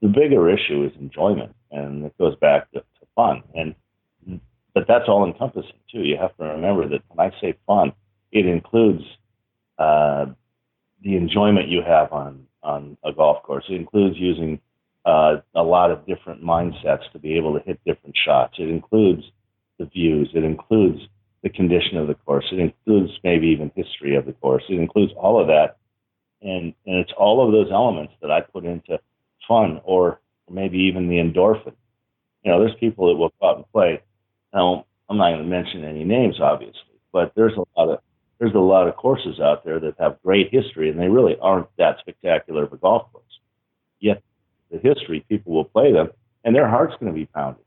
the 0.00 0.08
bigger 0.08 0.50
issue 0.50 0.84
is 0.84 0.92
enjoyment, 1.00 1.54
and 1.70 2.04
it 2.04 2.16
goes 2.18 2.36
back 2.36 2.70
to, 2.72 2.80
to 2.80 3.06
fun. 3.14 3.42
And 3.54 3.74
but 4.74 4.84
that's 4.88 5.08
all 5.08 5.26
encompassing 5.26 5.80
too. 5.90 6.00
You 6.00 6.16
have 6.18 6.36
to 6.38 6.44
remember 6.44 6.88
that 6.88 7.02
when 7.08 7.26
I 7.26 7.32
say 7.40 7.54
fun, 7.66 7.92
it 8.30 8.46
includes 8.46 9.02
uh, 9.78 10.26
the 11.02 11.16
enjoyment 11.16 11.68
you 11.68 11.82
have 11.86 12.12
on 12.12 12.46
on 12.62 12.96
a 13.04 13.12
golf 13.12 13.42
course. 13.42 13.64
It 13.68 13.74
includes 13.74 14.16
using 14.18 14.60
uh, 15.04 15.36
a 15.54 15.62
lot 15.62 15.90
of 15.90 16.06
different 16.06 16.42
mindsets 16.42 17.10
to 17.12 17.18
be 17.18 17.36
able 17.36 17.58
to 17.58 17.64
hit 17.64 17.80
different 17.84 18.16
shots. 18.24 18.54
It 18.58 18.68
includes 18.68 19.22
the 19.78 19.86
views. 19.86 20.30
It 20.34 20.44
includes 20.44 21.00
the 21.42 21.50
condition 21.50 21.96
of 21.96 22.06
the 22.06 22.14
course. 22.14 22.44
It 22.52 22.58
includes 22.58 23.12
maybe 23.24 23.48
even 23.48 23.72
history 23.74 24.14
of 24.16 24.26
the 24.26 24.32
course. 24.32 24.62
It 24.68 24.78
includes 24.78 25.12
all 25.16 25.40
of 25.40 25.48
that 25.48 25.76
and 26.42 26.74
and 26.86 26.96
it's 26.96 27.12
all 27.16 27.44
of 27.44 27.52
those 27.52 27.70
elements 27.72 28.12
that 28.20 28.30
I 28.30 28.40
put 28.40 28.64
into 28.64 28.98
fun 29.46 29.80
or 29.84 30.20
maybe 30.50 30.78
even 30.78 31.08
the 31.08 31.16
endorphin. 31.16 31.74
You 32.42 32.50
know, 32.50 32.60
there's 32.60 32.76
people 32.78 33.08
that 33.08 33.16
will 33.16 33.32
go 33.40 33.48
out 33.48 33.56
and 33.56 33.72
play. 33.72 34.02
Now, 34.52 34.86
I'm 35.08 35.16
not 35.16 35.30
going 35.30 35.42
to 35.42 35.48
mention 35.48 35.84
any 35.84 36.04
names, 36.04 36.40
obviously, 36.40 36.98
but 37.12 37.32
there's 37.36 37.56
a 37.56 37.64
lot 37.78 37.88
of 37.88 37.98
there's 38.38 38.54
a 38.54 38.58
lot 38.58 38.88
of 38.88 38.96
courses 38.96 39.38
out 39.40 39.64
there 39.64 39.78
that 39.78 39.94
have 40.00 40.20
great 40.22 40.52
history, 40.52 40.90
and 40.90 40.98
they 40.98 41.08
really 41.08 41.36
aren't 41.40 41.68
that 41.78 41.98
spectacular 42.00 42.64
of 42.64 42.72
a 42.72 42.76
golf 42.76 43.12
course. 43.12 43.24
Yet, 44.00 44.20
history, 44.82 45.24
people 45.28 45.52
will 45.52 45.64
play 45.64 45.92
them, 45.92 46.10
and 46.44 46.54
their 46.54 46.68
heart's 46.68 46.94
going 47.00 47.12
to 47.12 47.18
be 47.18 47.26
pounded, 47.26 47.64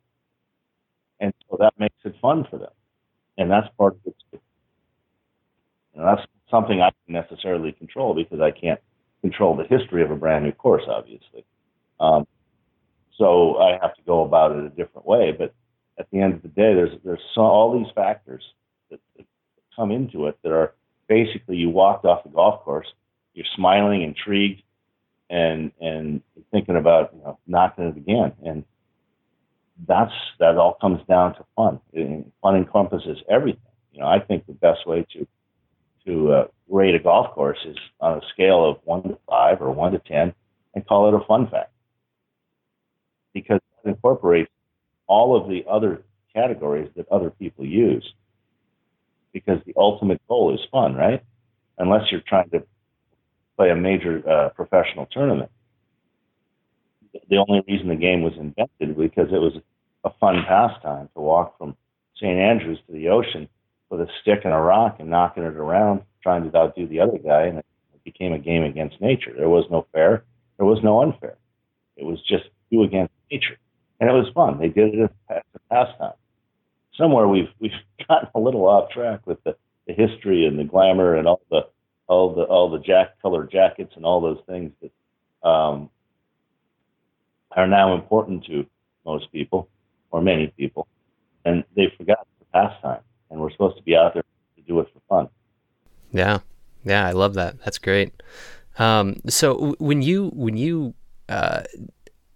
and 1.19 1.33
so 1.49 1.57
that 1.59 1.73
makes 1.79 1.95
it 2.03 2.15
fun 2.21 2.45
for 2.49 2.57
them, 2.57 2.71
and 3.37 3.49
that's 3.49 3.67
part 3.77 3.93
of 3.93 3.99
it. 4.05 4.15
Too. 4.31 4.39
That's 5.95 6.21
something 6.49 6.81
I 6.81 6.91
can 7.05 7.13
necessarily 7.13 7.71
control 7.71 8.13
because 8.13 8.41
I 8.41 8.51
can't 8.51 8.79
control 9.21 9.55
the 9.55 9.63
history 9.63 10.03
of 10.03 10.11
a 10.11 10.15
brand 10.15 10.45
new 10.45 10.51
course, 10.51 10.83
obviously. 10.87 11.45
Um, 11.99 12.27
so 13.17 13.57
I 13.57 13.79
have 13.81 13.95
to 13.95 14.01
go 14.05 14.23
about 14.23 14.51
it 14.51 14.65
a 14.65 14.69
different 14.69 15.07
way. 15.07 15.31
But 15.31 15.53
at 15.97 16.07
the 16.11 16.19
end 16.19 16.33
of 16.33 16.41
the 16.41 16.49
day, 16.49 16.73
there's 16.73 16.97
there's 17.03 17.21
so, 17.33 17.41
all 17.41 17.77
these 17.77 17.91
factors 17.95 18.43
that, 18.91 18.99
that 19.17 19.25
come 19.75 19.91
into 19.91 20.27
it 20.27 20.37
that 20.43 20.51
are 20.51 20.73
basically 21.07 21.57
you 21.57 21.69
walked 21.69 22.05
off 22.05 22.23
the 22.23 22.29
golf 22.29 22.63
course, 22.63 22.87
you're 23.33 23.45
smiling, 23.55 24.01
intrigued, 24.01 24.61
and 25.29 25.71
and 25.79 26.21
thinking 26.51 26.77
about 26.77 27.13
you 27.13 27.21
know 27.21 27.39
knocking 27.47 27.85
it 27.85 27.97
again. 27.97 28.33
And 28.45 28.63
that's 29.87 30.13
that 30.39 30.57
all 30.57 30.77
comes 30.79 31.01
down 31.07 31.35
to 31.35 31.45
fun. 31.55 31.79
And 31.93 32.31
fun 32.41 32.55
encompasses 32.55 33.17
everything. 33.29 33.61
You 33.91 34.01
know, 34.01 34.07
I 34.07 34.19
think 34.19 34.45
the 34.45 34.53
best 34.53 34.85
way 34.87 35.05
to 35.13 35.27
to 36.05 36.31
uh, 36.31 36.47
rate 36.69 36.95
a 36.95 36.99
golf 36.99 37.33
course 37.33 37.57
is 37.65 37.77
on 37.99 38.17
a 38.17 38.21
scale 38.33 38.69
of 38.69 38.77
one 38.83 39.03
to 39.03 39.17
five 39.27 39.61
or 39.61 39.71
one 39.71 39.91
to 39.93 39.99
ten, 39.99 40.33
and 40.73 40.85
call 40.85 41.07
it 41.07 41.19
a 41.19 41.25
fun 41.25 41.47
fact 41.49 41.71
because 43.33 43.59
it 43.83 43.89
incorporates 43.89 44.51
all 45.07 45.35
of 45.35 45.49
the 45.49 45.63
other 45.69 46.03
categories 46.33 46.89
that 46.95 47.07
other 47.11 47.29
people 47.29 47.65
use. 47.65 48.13
Because 49.33 49.59
the 49.65 49.73
ultimate 49.75 50.21
goal 50.27 50.53
is 50.53 50.61
fun, 50.71 50.95
right? 50.95 51.21
Unless 51.77 52.11
you're 52.11 52.21
trying 52.21 52.49
to 52.51 52.63
play 53.57 53.69
a 53.69 53.75
major 53.75 54.21
uh, 54.29 54.49
professional 54.49 55.05
tournament. 55.07 55.51
The 57.29 57.37
only 57.37 57.63
reason 57.67 57.87
the 57.87 57.95
game 57.95 58.21
was 58.21 58.33
invented 58.37 58.97
because 58.97 59.29
it 59.31 59.39
was 59.39 59.53
a 60.03 60.11
fun 60.19 60.43
pastime 60.47 61.09
to 61.15 61.21
walk 61.21 61.57
from 61.57 61.75
St. 62.17 62.37
Andrews 62.37 62.79
to 62.87 62.93
the 62.93 63.09
ocean 63.09 63.47
with 63.89 64.01
a 64.01 64.07
stick 64.21 64.41
and 64.43 64.53
a 64.53 64.57
rock 64.57 64.97
and 64.99 65.09
knocking 65.09 65.43
it 65.43 65.55
around, 65.55 66.01
trying 66.21 66.49
to 66.49 66.57
outdo 66.57 66.87
the 66.87 66.99
other 66.99 67.17
guy, 67.17 67.43
and 67.43 67.59
it 67.59 67.65
became 68.03 68.33
a 68.33 68.39
game 68.39 68.63
against 68.63 68.99
nature. 69.01 69.33
There 69.35 69.49
was 69.49 69.65
no 69.71 69.85
fair, 69.93 70.23
there 70.57 70.65
was 70.65 70.79
no 70.83 71.01
unfair. 71.01 71.37
It 71.97 72.05
was 72.05 72.19
just 72.27 72.45
you 72.69 72.83
against 72.83 73.13
nature, 73.31 73.57
and 73.99 74.09
it 74.09 74.13
was 74.13 74.27
fun. 74.33 74.59
They 74.59 74.67
did 74.67 74.95
it 74.95 75.11
as 75.29 75.41
a 75.55 75.59
pastime. 75.73 76.13
Somewhere 76.97 77.27
we've 77.27 77.49
we've 77.59 77.71
gotten 78.07 78.29
a 78.35 78.39
little 78.39 78.65
off 78.65 78.89
track 78.91 79.25
with 79.25 79.43
the, 79.43 79.55
the 79.87 79.93
history 79.93 80.45
and 80.45 80.59
the 80.59 80.63
glamour 80.63 81.15
and 81.15 81.27
all 81.27 81.41
the 81.49 81.67
all 82.07 82.33
the 82.33 82.43
all 82.43 82.69
the 82.69 82.79
jack 82.79 83.19
color 83.21 83.45
jackets 83.45 83.93
and 83.95 84.05
all 84.05 84.21
those 84.21 84.39
things 84.47 84.71
that 84.81 85.47
um, 85.47 85.89
are 87.51 87.67
now 87.67 87.95
important 87.95 88.45
to 88.45 88.65
most 89.05 89.31
people 89.31 89.69
or 90.11 90.21
many 90.21 90.47
people, 90.57 90.87
and 91.45 91.63
they 91.75 91.91
forgot 91.97 92.27
the 92.39 92.45
pastime. 92.53 93.01
And 93.29 93.39
we're 93.39 93.51
supposed 93.51 93.77
to 93.77 93.83
be 93.83 93.95
out 93.95 94.13
there 94.13 94.23
to 94.55 94.61
do 94.61 94.79
it 94.79 94.87
for 94.93 95.01
fun. 95.09 95.29
Yeah, 96.11 96.39
yeah, 96.83 97.07
I 97.07 97.11
love 97.11 97.33
that. 97.33 97.59
That's 97.63 97.79
great. 97.79 98.13
Um, 98.77 99.21
so 99.27 99.75
when 99.79 100.01
you 100.01 100.29
when 100.29 100.57
you 100.57 100.93
uh, 101.27 101.63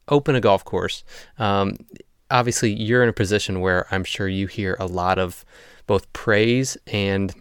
open 0.08 0.36
a 0.36 0.42
golf 0.42 0.66
course, 0.66 1.04
um, 1.38 1.76
obviously 2.32 2.74
you're 2.74 3.04
in 3.04 3.10
a 3.10 3.14
position 3.14 3.62
where 3.62 3.86
I'm 3.92 4.04
sure 4.04 4.28
you 4.28 4.48
hear 4.48 4.76
a 4.80 4.86
lot 4.86 5.20
of 5.20 5.46
both 5.88 6.12
praise 6.14 6.78
and 6.88 7.34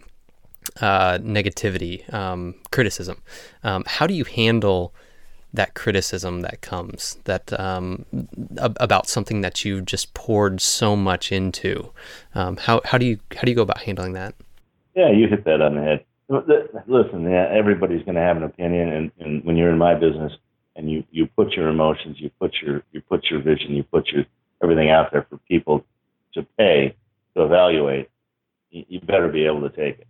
uh, 0.81 1.17
negativity, 1.19 2.11
um, 2.13 2.55
criticism. 2.71 3.21
Um, 3.63 3.83
how 3.87 4.07
do 4.07 4.13
you 4.13 4.25
handle 4.25 4.93
that 5.53 5.73
criticism 5.73 6.41
that 6.41 6.61
comes 6.61 7.17
that 7.23 7.59
um, 7.59 8.05
about 8.57 9.07
something 9.07 9.41
that 9.41 9.65
you've 9.65 9.85
just 9.85 10.13
poured 10.13 10.61
so 10.61 10.95
much 10.95 11.31
into? 11.31 11.91
Um, 12.35 12.57
how 12.57 12.81
how 12.85 12.97
do 12.97 13.05
you 13.05 13.19
how 13.35 13.41
do 13.41 13.51
you 13.51 13.55
go 13.55 13.63
about 13.63 13.81
handling 13.81 14.13
that? 14.13 14.35
Yeah, 14.95 15.11
you 15.11 15.27
hit 15.27 15.45
that 15.45 15.61
on 15.61 15.75
the 15.75 15.81
head. 15.81 16.05
Listen, 16.87 17.23
yeah, 17.23 17.47
everybody's 17.51 18.03
going 18.03 18.15
to 18.15 18.21
have 18.21 18.37
an 18.37 18.43
opinion, 18.43 18.89
and, 18.89 19.11
and 19.19 19.43
when 19.43 19.57
you're 19.57 19.71
in 19.71 19.79
my 19.79 19.95
business, 19.95 20.31
and 20.75 20.89
you 20.91 21.03
you 21.11 21.25
put 21.25 21.53
your 21.53 21.69
emotions, 21.69 22.17
you 22.19 22.29
put 22.39 22.53
your 22.61 22.83
you 22.91 23.01
put 23.01 23.25
your 23.31 23.41
vision, 23.41 23.73
you 23.73 23.83
put 23.83 24.07
your 24.09 24.25
everything 24.61 24.89
out 24.89 25.11
there 25.11 25.25
for 25.29 25.37
people 25.47 25.83
to 26.33 26.43
pay 26.57 26.95
to 27.35 27.43
evaluate, 27.43 28.09
you, 28.69 28.85
you 28.87 28.99
better 28.99 29.27
be 29.27 29.45
able 29.45 29.61
to 29.61 29.69
take 29.69 29.99
it. 29.99 30.07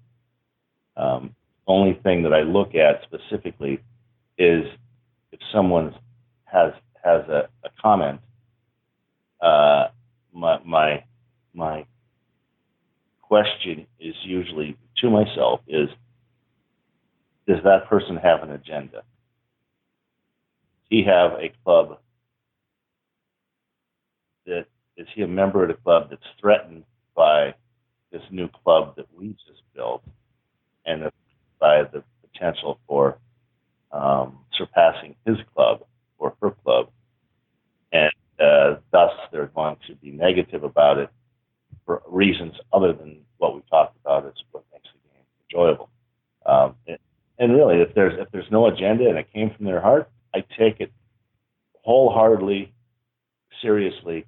Um, 0.97 1.35
only 1.67 1.99
thing 2.03 2.23
that 2.23 2.33
I 2.33 2.41
look 2.41 2.75
at 2.75 3.01
specifically 3.03 3.79
is 4.37 4.65
if 5.31 5.39
someone 5.53 5.93
has 6.45 6.73
has 7.03 7.21
a, 7.29 7.49
a 7.63 7.69
comment. 7.81 8.19
Uh, 9.41 9.87
my 10.33 10.59
my 10.65 11.03
my 11.53 11.85
question 13.21 13.85
is 13.99 14.15
usually 14.23 14.77
to 14.97 15.09
myself 15.09 15.61
is 15.67 15.89
does 17.47 17.63
that 17.63 17.87
person 17.87 18.17
have 18.17 18.43
an 18.43 18.51
agenda? 18.51 18.97
Does 18.97 20.87
he 20.89 21.03
have 21.03 21.33
a 21.33 21.51
club 21.63 21.99
that 24.45 24.65
is 24.97 25.07
he 25.15 25.21
a 25.21 25.27
member 25.27 25.63
of 25.63 25.69
a 25.69 25.73
club 25.75 26.09
that's 26.09 26.21
threatened 26.39 26.83
by 27.15 27.53
this 28.11 28.21
new 28.31 28.49
club 28.63 28.95
that 28.95 29.05
we 29.17 29.29
just 29.47 29.61
built 29.75 30.03
and 30.89 31.11
by 31.59 31.83
the 31.83 32.03
potential 32.21 32.79
for 32.87 33.17
um, 33.91 34.39
surpassing 34.57 35.15
his 35.25 35.37
club 35.53 35.83
or 36.17 36.33
her 36.41 36.51
club, 36.63 36.89
and 37.91 38.11
uh, 38.39 38.75
thus 38.91 39.11
they're 39.31 39.47
going 39.47 39.77
to 39.87 39.95
be 39.95 40.11
negative 40.11 40.63
about 40.63 40.97
it 40.97 41.09
for 41.85 42.01
reasons 42.07 42.53
other 42.73 42.93
than 42.93 43.19
what 43.37 43.55
we 43.55 43.61
talked 43.69 43.97
about 44.03 44.25
is 44.25 44.33
what 44.51 44.63
makes 44.71 44.87
the 44.93 45.09
game 45.09 45.25
enjoyable. 45.49 45.89
Um, 46.45 46.75
and, 46.87 46.97
and 47.37 47.53
really, 47.53 47.81
if 47.81 47.93
there's 47.95 48.19
if 48.19 48.29
there's 48.31 48.49
no 48.51 48.67
agenda 48.67 49.07
and 49.07 49.17
it 49.17 49.31
came 49.33 49.51
from 49.55 49.65
their 49.65 49.81
heart, 49.81 50.09
I 50.33 50.43
take 50.57 50.79
it 50.79 50.91
wholeheartedly, 51.83 52.73
seriously, 53.61 54.25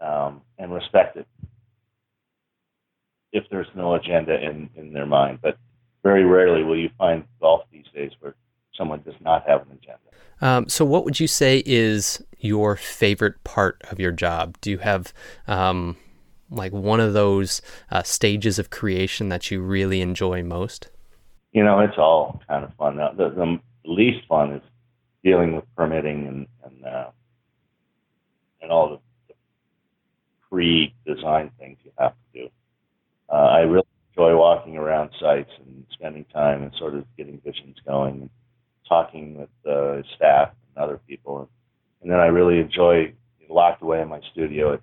um, 0.00 0.42
and 0.58 0.72
respect 0.72 1.16
it. 1.16 1.26
If 3.32 3.44
there's 3.50 3.68
no 3.74 3.94
agenda 3.94 4.34
in 4.40 4.70
in 4.76 4.92
their 4.92 5.06
mind, 5.06 5.38
but 5.42 5.58
very 6.06 6.24
rarely 6.24 6.62
will 6.62 6.78
you 6.78 6.90
find 6.96 7.24
golf 7.40 7.62
these 7.72 7.86
days 7.92 8.12
where 8.20 8.34
someone 8.76 9.00
does 9.04 9.20
not 9.20 9.44
have 9.48 9.62
an 9.62 9.72
agenda. 9.72 9.98
Um, 10.40 10.68
so, 10.68 10.84
what 10.84 11.04
would 11.04 11.18
you 11.18 11.26
say 11.26 11.64
is 11.66 12.22
your 12.38 12.76
favorite 12.76 13.42
part 13.42 13.82
of 13.90 13.98
your 13.98 14.12
job? 14.12 14.56
Do 14.60 14.70
you 14.70 14.78
have 14.78 15.12
um, 15.48 15.96
like 16.48 16.72
one 16.72 17.00
of 17.00 17.12
those 17.12 17.60
uh, 17.90 18.04
stages 18.04 18.58
of 18.58 18.70
creation 18.70 19.30
that 19.30 19.50
you 19.50 19.60
really 19.60 20.00
enjoy 20.00 20.42
most? 20.44 20.90
You 21.52 21.64
know, 21.64 21.80
it's 21.80 21.98
all 21.98 22.40
kind 22.48 22.64
of 22.64 22.72
fun. 22.74 22.96
The, 22.96 23.30
the 23.30 23.58
least 23.84 24.26
fun 24.28 24.52
is 24.52 24.62
dealing 25.24 25.56
with 25.56 25.64
permitting 25.74 26.26
and 26.28 26.46
and, 26.64 26.84
uh, 26.84 27.10
and 28.60 28.70
all 28.70 28.90
the, 28.90 28.98
the 29.28 29.34
pre-design 30.50 31.50
things 31.58 31.78
you 31.84 31.90
have 31.98 32.12
to 32.12 32.40
do. 32.42 32.48
Uh, 33.28 33.48
I 33.58 33.60
really 33.60 33.86
enjoy 34.10 34.36
walking 34.36 34.76
around 34.76 35.10
sites 35.20 35.50
and 35.58 35.75
spending 36.06 36.24
time 36.32 36.62
and 36.62 36.72
sort 36.78 36.94
of 36.94 37.04
getting 37.16 37.40
visions 37.44 37.76
going 37.84 38.30
talking 38.88 39.36
with 39.36 39.48
uh, 39.68 40.00
staff 40.14 40.50
and 40.68 40.84
other 40.84 41.00
people. 41.08 41.48
And 42.00 42.10
then 42.10 42.20
I 42.20 42.26
really 42.26 42.60
enjoy 42.60 43.12
locked 43.48 43.82
away 43.82 44.00
in 44.00 44.08
my 44.08 44.20
studio 44.32 44.74
at 44.74 44.80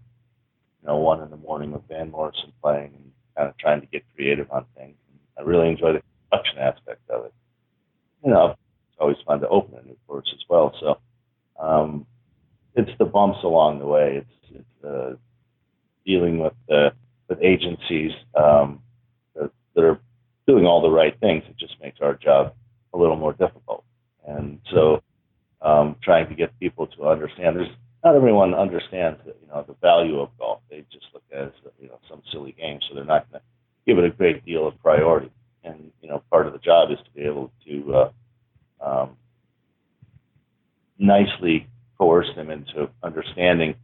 you 0.82 0.88
know 0.88 0.98
one 0.98 1.22
in 1.22 1.30
the 1.30 1.38
morning 1.38 1.72
with 1.72 1.82
Van 1.88 2.12
Morrison 2.12 2.52
playing 2.62 2.92
and 2.96 3.12
kind 3.38 3.50
of 3.50 3.58
trying 3.58 3.80
to 3.80 3.88
get 3.88 4.04
creative 4.16 4.52
on 4.52 4.66
things. 4.76 4.96
And 5.10 5.20
I 5.38 5.50
really 5.50 5.70
enjoy 5.70 5.94
the 5.94 6.02
production 6.30 6.60
aspect 6.60 7.10
of 7.10 7.26
it. 7.26 7.34
You 8.26 8.32
know, 8.32 8.52
it's 8.52 9.00
always 9.00 9.18
fun 9.26 9.40
to 9.40 9.48
open 9.48 9.80
a 9.80 9.88
new 9.88 9.98
course 10.08 10.30
as 10.34 10.42
well. 10.50 10.76
So 10.82 10.98
um, 11.58 12.06
it's 12.76 12.92
the 13.00 13.06
bumps 13.06 13.40
along 13.44 13.80
the 13.80 13.86
way. 13.86 14.24
It's, 14.26 14.60
it's 14.60 14.86
uh, 14.86 15.16
dealing 16.06 16.40
with 16.40 16.54
uh, 16.70 16.90
with 17.30 17.40
agencies 17.42 18.12
um, 18.36 18.82
that, 19.36 19.52
that 19.76 19.84
are 19.86 20.00
doing 20.48 20.66
all 20.66 20.82
the 20.82 20.90
right 20.90 21.18
things. 21.20 21.44
It 21.50 21.58
just 21.58 21.76
makes 21.82 22.00
our 22.02 22.16
job 22.16 22.54
a 22.94 22.98
little 22.98 23.16
more 23.16 23.34
difficult. 23.34 23.84
And 24.28 24.60
so, 24.74 25.02
um, 25.62 25.96
trying 26.04 26.28
to 26.30 26.36
get 26.36 26.58
people 26.60 26.88
to 26.88 27.08
understand. 27.08 27.56
There's 27.56 27.70
not 28.04 28.16
everyone 28.16 28.54
understands 28.54 29.20
that 29.26 29.38
you 29.42 29.48
know 29.48 29.64
the 29.68 29.76
value 29.82 30.20
of 30.20 30.30
golf. 30.38 30.60
They 30.70 30.86
just 30.92 31.06
look 31.14 31.24
at 31.32 31.40
it 31.40 31.54
as 31.66 31.72
you 31.80 31.88
know 31.88 32.00
some 32.10 32.22
silly 32.32 32.52
game, 32.54 32.80
so 32.88 32.96
they're 32.96 33.06
not 33.06 33.30
going 33.32 33.42
to 33.42 33.46
give 33.86 33.98
it 33.98 34.06
a 34.06 34.16
great 34.16 34.46
deal 34.46 34.68
of 34.68 34.80
priority. 34.80 35.32
And 35.64 35.92
you 36.02 36.10
know, 36.10 36.22
part 36.30 36.48
of 36.48 36.54
the 36.54 36.60
job 36.60 36.92
is 36.92 36.98
to 36.98 37.12
be 37.12 37.22
able 37.26 37.52
to 37.66 37.96
uh, 37.96 38.12
um, 38.86 39.18
nicely 40.98 41.68
coerce 41.98 42.28
them 42.36 42.50
into 42.50 42.90
understanding 43.02 43.76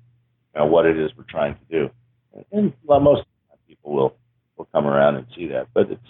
you 0.54 0.60
know, 0.60 0.66
what 0.66 0.86
it 0.86 0.98
is 0.98 1.12
we're 1.18 1.24
trying 1.24 1.56
to 1.56 1.62
do. 1.70 1.90
And, 2.34 2.46
and 2.52 2.74
well, 2.84 3.00
most 3.00 3.24
people 3.68 3.94
will 3.94 4.16
will 4.58 4.68
come 4.74 4.86
around 4.86 5.16
and 5.16 5.26
see 5.36 5.48
that. 5.48 5.68
But 5.74 5.92
it's 5.92 6.02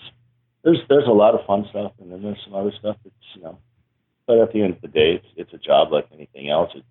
there's 0.63 0.80
there's 0.89 1.08
a 1.08 1.12
lot 1.12 1.36
of 1.36 1.45
fun 1.45 1.65
stuff, 1.69 1.93
and 2.00 2.12
then 2.12 2.22
there's 2.22 2.39
some 2.45 2.56
other 2.56 2.72
stuff 2.80 2.98
that's 3.04 3.15
you 3.36 3.41
know 3.41 3.60
but 4.30 4.38
at 4.38 4.54
the 4.54 4.62
end 4.62 4.76
of 4.76 4.82
the 4.82 4.88
day, 4.88 5.15
it's, 5.15 5.26
it's 5.36 5.54
a 5.56 5.58
job 5.58 5.91
like 5.91 6.08
anything 6.13 6.52
else. 6.52 6.69
It, 6.76 6.84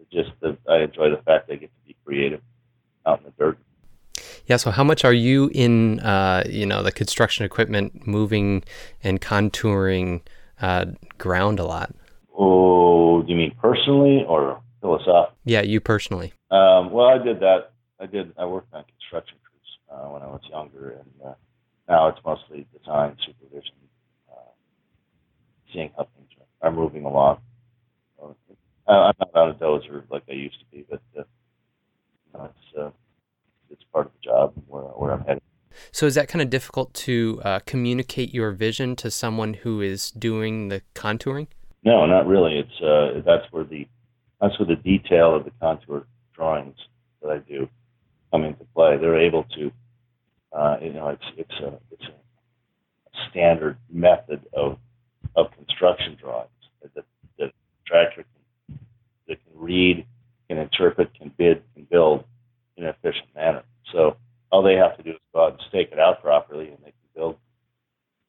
it 0.00 0.10
just 0.10 0.32
the, 0.40 0.58
I 0.68 0.78
enjoy 0.78 1.08
the 1.10 1.22
fact 1.22 1.46
that 1.46 1.52
I 1.52 1.56
get 1.56 1.70
to 1.72 1.86
be 1.86 1.94
creative 2.04 2.40
out 3.06 3.20
in 3.20 3.26
the 3.26 3.30
dirt. 3.38 3.58
Yeah. 4.46 4.56
So, 4.56 4.72
how 4.72 4.82
much 4.82 5.04
are 5.04 5.12
you 5.12 5.52
in? 5.54 6.00
Uh, 6.00 6.42
you 6.50 6.66
know, 6.66 6.82
the 6.82 6.90
construction 6.90 7.46
equipment, 7.46 8.08
moving 8.08 8.64
and 9.04 9.20
contouring 9.20 10.22
uh, 10.60 10.86
ground 11.16 11.60
a 11.60 11.64
lot. 11.64 11.94
Oh, 12.36 13.22
do 13.22 13.30
you 13.30 13.38
mean 13.38 13.54
personally 13.62 14.24
or 14.26 14.60
philosophically? 14.80 15.36
Yeah, 15.44 15.60
you 15.60 15.78
personally. 15.78 16.32
Um, 16.50 16.90
well, 16.90 17.06
I 17.06 17.18
did 17.18 17.38
that. 17.38 17.70
I 18.00 18.06
did. 18.06 18.32
I 18.36 18.46
worked 18.46 18.74
on 18.74 18.82
construction 18.82 19.38
crews 19.44 19.78
uh, 19.92 20.08
when 20.08 20.22
I 20.22 20.26
was 20.26 20.40
younger, 20.50 20.90
and 20.90 21.28
uh, 21.28 21.34
now 21.90 22.08
it's 22.08 22.20
mostly 22.24 22.66
design 22.78 23.16
supervision, 23.26 23.74
uh, 24.30 24.52
seeing 25.72 25.90
how 25.96 26.08
things 26.16 26.28
are 26.62 26.70
moving 26.70 27.04
along. 27.04 27.38
Uh, 28.22 28.32
I'm 28.92 29.14
not 29.20 29.34
on 29.34 29.50
a 29.50 29.54
dozer 29.54 30.02
like 30.10 30.22
I 30.28 30.32
used 30.32 30.58
to 30.60 30.64
be, 30.72 30.86
but 30.88 31.02
uh, 31.16 31.22
you 31.22 32.32
know, 32.34 32.44
it's 32.44 32.78
uh, 32.78 32.90
it's 33.70 33.82
part 33.92 34.06
of 34.06 34.12
the 34.12 34.24
job 34.24 34.52
where 34.68 34.82
where 34.82 35.12
I'm 35.12 35.20
headed. 35.20 35.42
So 35.92 36.06
is 36.06 36.14
that 36.14 36.28
kind 36.28 36.42
of 36.42 36.50
difficult 36.50 36.92
to 36.94 37.40
uh, 37.44 37.60
communicate 37.66 38.34
your 38.34 38.52
vision 38.52 38.96
to 38.96 39.10
someone 39.10 39.54
who 39.54 39.80
is 39.80 40.10
doing 40.10 40.68
the 40.68 40.82
contouring? 40.94 41.46
No, 41.84 42.04
not 42.06 42.26
really. 42.26 42.58
It's 42.58 42.80
uh, 42.80 43.22
that's 43.24 43.50
where 43.52 43.64
the 43.64 43.86
that's 44.40 44.58
where 44.58 44.66
the 44.66 44.76
detail 44.76 45.34
of 45.36 45.44
the 45.44 45.52
contour 45.60 46.06
drawings 46.34 46.76
that 47.22 47.30
I 47.30 47.38
do 47.38 47.68
come 48.32 48.44
into 48.44 48.64
play. 48.74 48.96
They're 48.96 49.20
able 49.20 49.44
to, 49.56 49.70
uh, 50.52 50.76
you 50.82 50.92
know, 50.92 51.08
it's 51.08 51.24
it's 51.36 51.60
a 51.60 51.78
it's 51.90 52.04
a 52.04 53.30
standard 53.30 53.76
method 53.90 54.40
of 54.52 54.78
of 55.36 55.46
construction 55.52 56.16
drawings 56.20 56.48
that 56.82 57.04
the 57.38 57.52
contractor 57.86 58.24
can 58.24 58.78
that 59.28 59.44
can 59.44 59.60
read, 59.60 60.06
can 60.48 60.58
interpret, 60.58 61.12
can 61.14 61.32
bid, 61.36 61.62
can 61.74 61.86
build 61.90 62.24
in 62.76 62.84
an 62.84 62.90
efficient 62.90 63.28
manner. 63.34 63.62
So 63.92 64.16
all 64.50 64.62
they 64.62 64.74
have 64.74 64.96
to 64.96 65.02
do 65.02 65.10
is 65.10 65.16
go 65.32 65.46
out 65.46 65.52
and 65.52 65.62
stake 65.68 65.90
it 65.92 65.98
out 65.98 66.22
properly, 66.22 66.68
and 66.68 66.78
they 66.78 66.90
can 66.90 67.08
build 67.14 67.36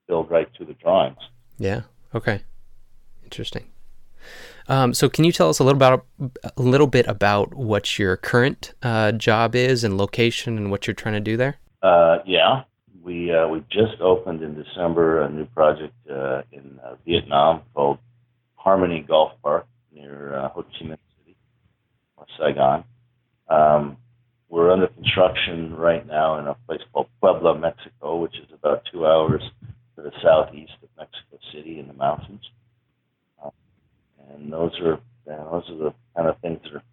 build 0.08 0.30
right 0.30 0.54
to 0.56 0.66
the 0.66 0.74
drawings. 0.74 1.18
Yeah. 1.58 1.82
Okay. 2.14 2.42
Interesting. 3.24 3.68
Um, 4.68 4.94
so, 4.94 5.10
can 5.10 5.26
you 5.26 5.32
tell 5.32 5.50
us 5.50 5.60
a 5.60 5.64
little 5.64 5.78
about 5.78 6.06
a 6.44 6.62
little 6.62 6.88
bit 6.88 7.08
about 7.08 7.54
what 7.54 7.98
your 7.98 8.16
current 8.18 8.74
uh, 8.84 9.12
job 9.12 9.56
is 9.56 9.84
and 9.84 9.98
location, 9.98 10.58
and 10.58 10.70
what 10.70 10.86
you're 10.86 10.94
trying 10.94 11.16
to 11.16 11.20
do 11.20 11.38
there? 11.38 11.58
Uh, 11.82 12.20
yeah, 12.26 12.64
we 13.04 13.34
uh, 13.34 13.48
we 13.48 13.64
just 13.72 14.00
opened 14.02 14.44
in 14.44 14.54
December 14.62 15.22
a 15.22 15.30
new 15.30 15.46
project 15.46 15.94
uh, 16.10 16.42
in 16.52 16.80
uh, 16.84 16.96
Vietnam 17.06 17.62
called 17.74 17.98
Harmony 18.56 19.04
Golf 19.08 19.32
Park 19.42 19.66
near 19.92 20.36
uh, 20.36 20.50
Ho 20.50 20.64
Chi 20.64 20.86
Minh 20.86 20.98
City 21.18 21.36
or 22.18 22.26
Saigon. 22.38 22.84
Um, 23.50 23.98
we're 24.50 24.72
under 24.72 24.88
construction 24.88 25.76
right 25.76 26.06
now 26.06 26.38
in 26.38 26.48
a 26.48 26.56
place 26.68 26.82
called 26.94 27.08
Puebla, 27.20 27.58
Mexico, 27.58 28.18
which 28.18 28.38
is 28.38 28.50
about 28.54 28.84
two 28.92 29.08
hours 29.08 29.42
to 29.96 30.04
the 30.04 30.12
southeast 30.22 30.74
of 30.84 30.90
Mexico 30.98 31.40
City 31.52 31.80
in 31.80 31.88
the 31.88 31.94
mountains. 31.94 32.44
Uh, 33.44 33.50
and 34.30 34.54
those 34.54 34.80
are 34.82 35.00
yeah, 35.26 35.44
those 35.52 35.68
are 35.70 35.78
the 35.78 35.94
kind 36.16 36.28
of 36.28 36.38
things 36.42 36.60
that 36.64 36.76
are 36.76 36.84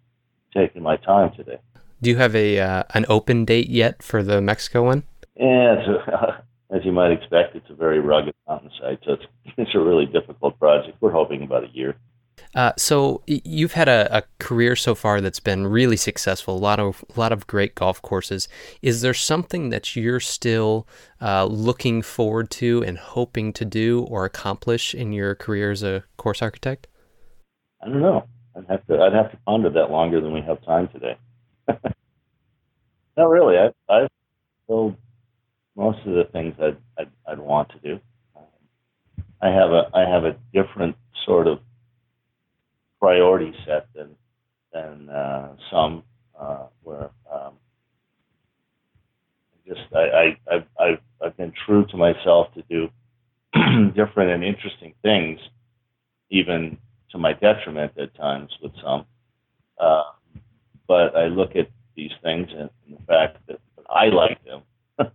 taking 0.55 0.81
my 0.81 0.97
time 0.97 1.31
today. 1.35 1.59
Do 2.01 2.09
you 2.09 2.17
have 2.17 2.35
a 2.35 2.59
uh, 2.59 2.83
an 2.93 3.05
open 3.09 3.45
date 3.45 3.69
yet 3.69 4.01
for 4.01 4.23
the 4.23 4.41
Mexico 4.41 4.83
one? 4.83 5.03
Yeah, 5.35 5.75
it's 5.77 5.87
a, 5.87 6.43
as 6.75 6.85
you 6.85 6.91
might 6.91 7.11
expect, 7.11 7.55
it's 7.55 7.69
a 7.69 7.75
very 7.75 7.99
rugged 7.99 8.35
mountainside, 8.47 8.99
so 9.05 9.13
it's 9.13 9.23
it's 9.57 9.75
a 9.75 9.79
really 9.79 10.05
difficult 10.05 10.57
project. 10.59 10.97
We're 11.01 11.11
hoping 11.11 11.43
about 11.43 11.63
a 11.63 11.69
year. 11.69 11.95
Uh, 12.55 12.71
so 12.77 13.21
you've 13.27 13.73
had 13.73 13.87
a, 13.87 14.17
a, 14.17 14.23
career 14.39 14.75
so 14.75 14.95
far 14.95 15.21
that's 15.21 15.39
been 15.39 15.67
really 15.67 15.97
successful. 15.97 16.55
A 16.55 16.57
lot 16.57 16.79
of 16.79 17.03
a 17.15 17.19
lot 17.19 17.31
of 17.31 17.45
great 17.45 17.75
golf 17.75 18.01
courses. 18.01 18.47
Is 18.81 19.01
there 19.01 19.13
something 19.13 19.69
that 19.69 19.95
you're 19.95 20.19
still 20.19 20.87
uh, 21.21 21.45
looking 21.45 22.01
forward 22.01 22.49
to 22.51 22.83
and 22.87 22.97
hoping 22.97 23.53
to 23.53 23.65
do 23.65 24.01
or 24.03 24.25
accomplish 24.25 24.95
in 24.95 25.11
your 25.11 25.35
career 25.35 25.71
as 25.71 25.83
a 25.83 26.03
course 26.17 26.41
architect? 26.41 26.87
I 27.83 27.89
don't 27.89 28.01
know. 28.01 28.25
I'd 28.55 28.65
have 28.67 28.87
to 28.87 28.99
I'd 28.99 29.13
have 29.13 29.31
to 29.31 29.37
ponder 29.45 29.69
that 29.69 29.91
longer 29.91 30.19
than 30.19 30.33
we 30.33 30.41
have 30.41 30.63
time 30.65 30.87
today. 30.87 31.17
Not 33.17 33.29
really. 33.29 33.57
I 33.57 33.71
I've 33.93 34.09
built 34.67 34.95
most 35.75 35.99
of 36.07 36.13
the 36.15 36.25
things 36.33 36.55
I'd, 36.61 36.77
I'd 36.99 37.11
I'd 37.27 37.39
want 37.39 37.69
to 37.71 37.79
do. 37.79 37.99
I 39.41 39.49
have 39.49 39.71
a 39.71 39.89
I 39.93 40.01
have 40.09 40.25
a 40.25 40.37
different 40.53 40.95
sort 41.25 41.47
of 41.47 41.59
priority 42.99 43.53
set 43.65 43.87
than 43.95 44.15
than 44.73 45.09
uh, 45.09 45.55
some 45.71 46.03
uh, 46.39 46.67
where 46.83 47.11
um, 47.33 47.53
just 49.67 49.81
I, 49.95 49.99
I 49.99 50.37
I've, 50.55 50.65
I've 50.79 50.99
I've 51.23 51.37
been 51.37 51.53
true 51.65 51.85
to 51.87 51.97
myself 51.97 52.47
to 52.55 52.63
do 52.69 52.89
different 53.95 54.31
and 54.31 54.43
interesting 54.43 54.93
things, 55.03 55.39
even 56.31 56.77
to 57.11 57.17
my 57.19 57.33
detriment 57.33 57.93
at 57.99 58.15
times 58.15 58.51
with 58.63 58.73
some. 58.83 59.05
Uh, 59.79 60.03
but 60.89 61.15
I 61.15 61.27
look 61.27 61.55
at 61.55 61.69
these 61.95 62.11
things 62.23 62.47
and, 62.51 62.69
and 62.85 62.97
the 62.97 63.03
fact 63.07 63.37
that 63.47 63.59
I 63.87 64.07
like 64.07 64.43
them 64.43 64.63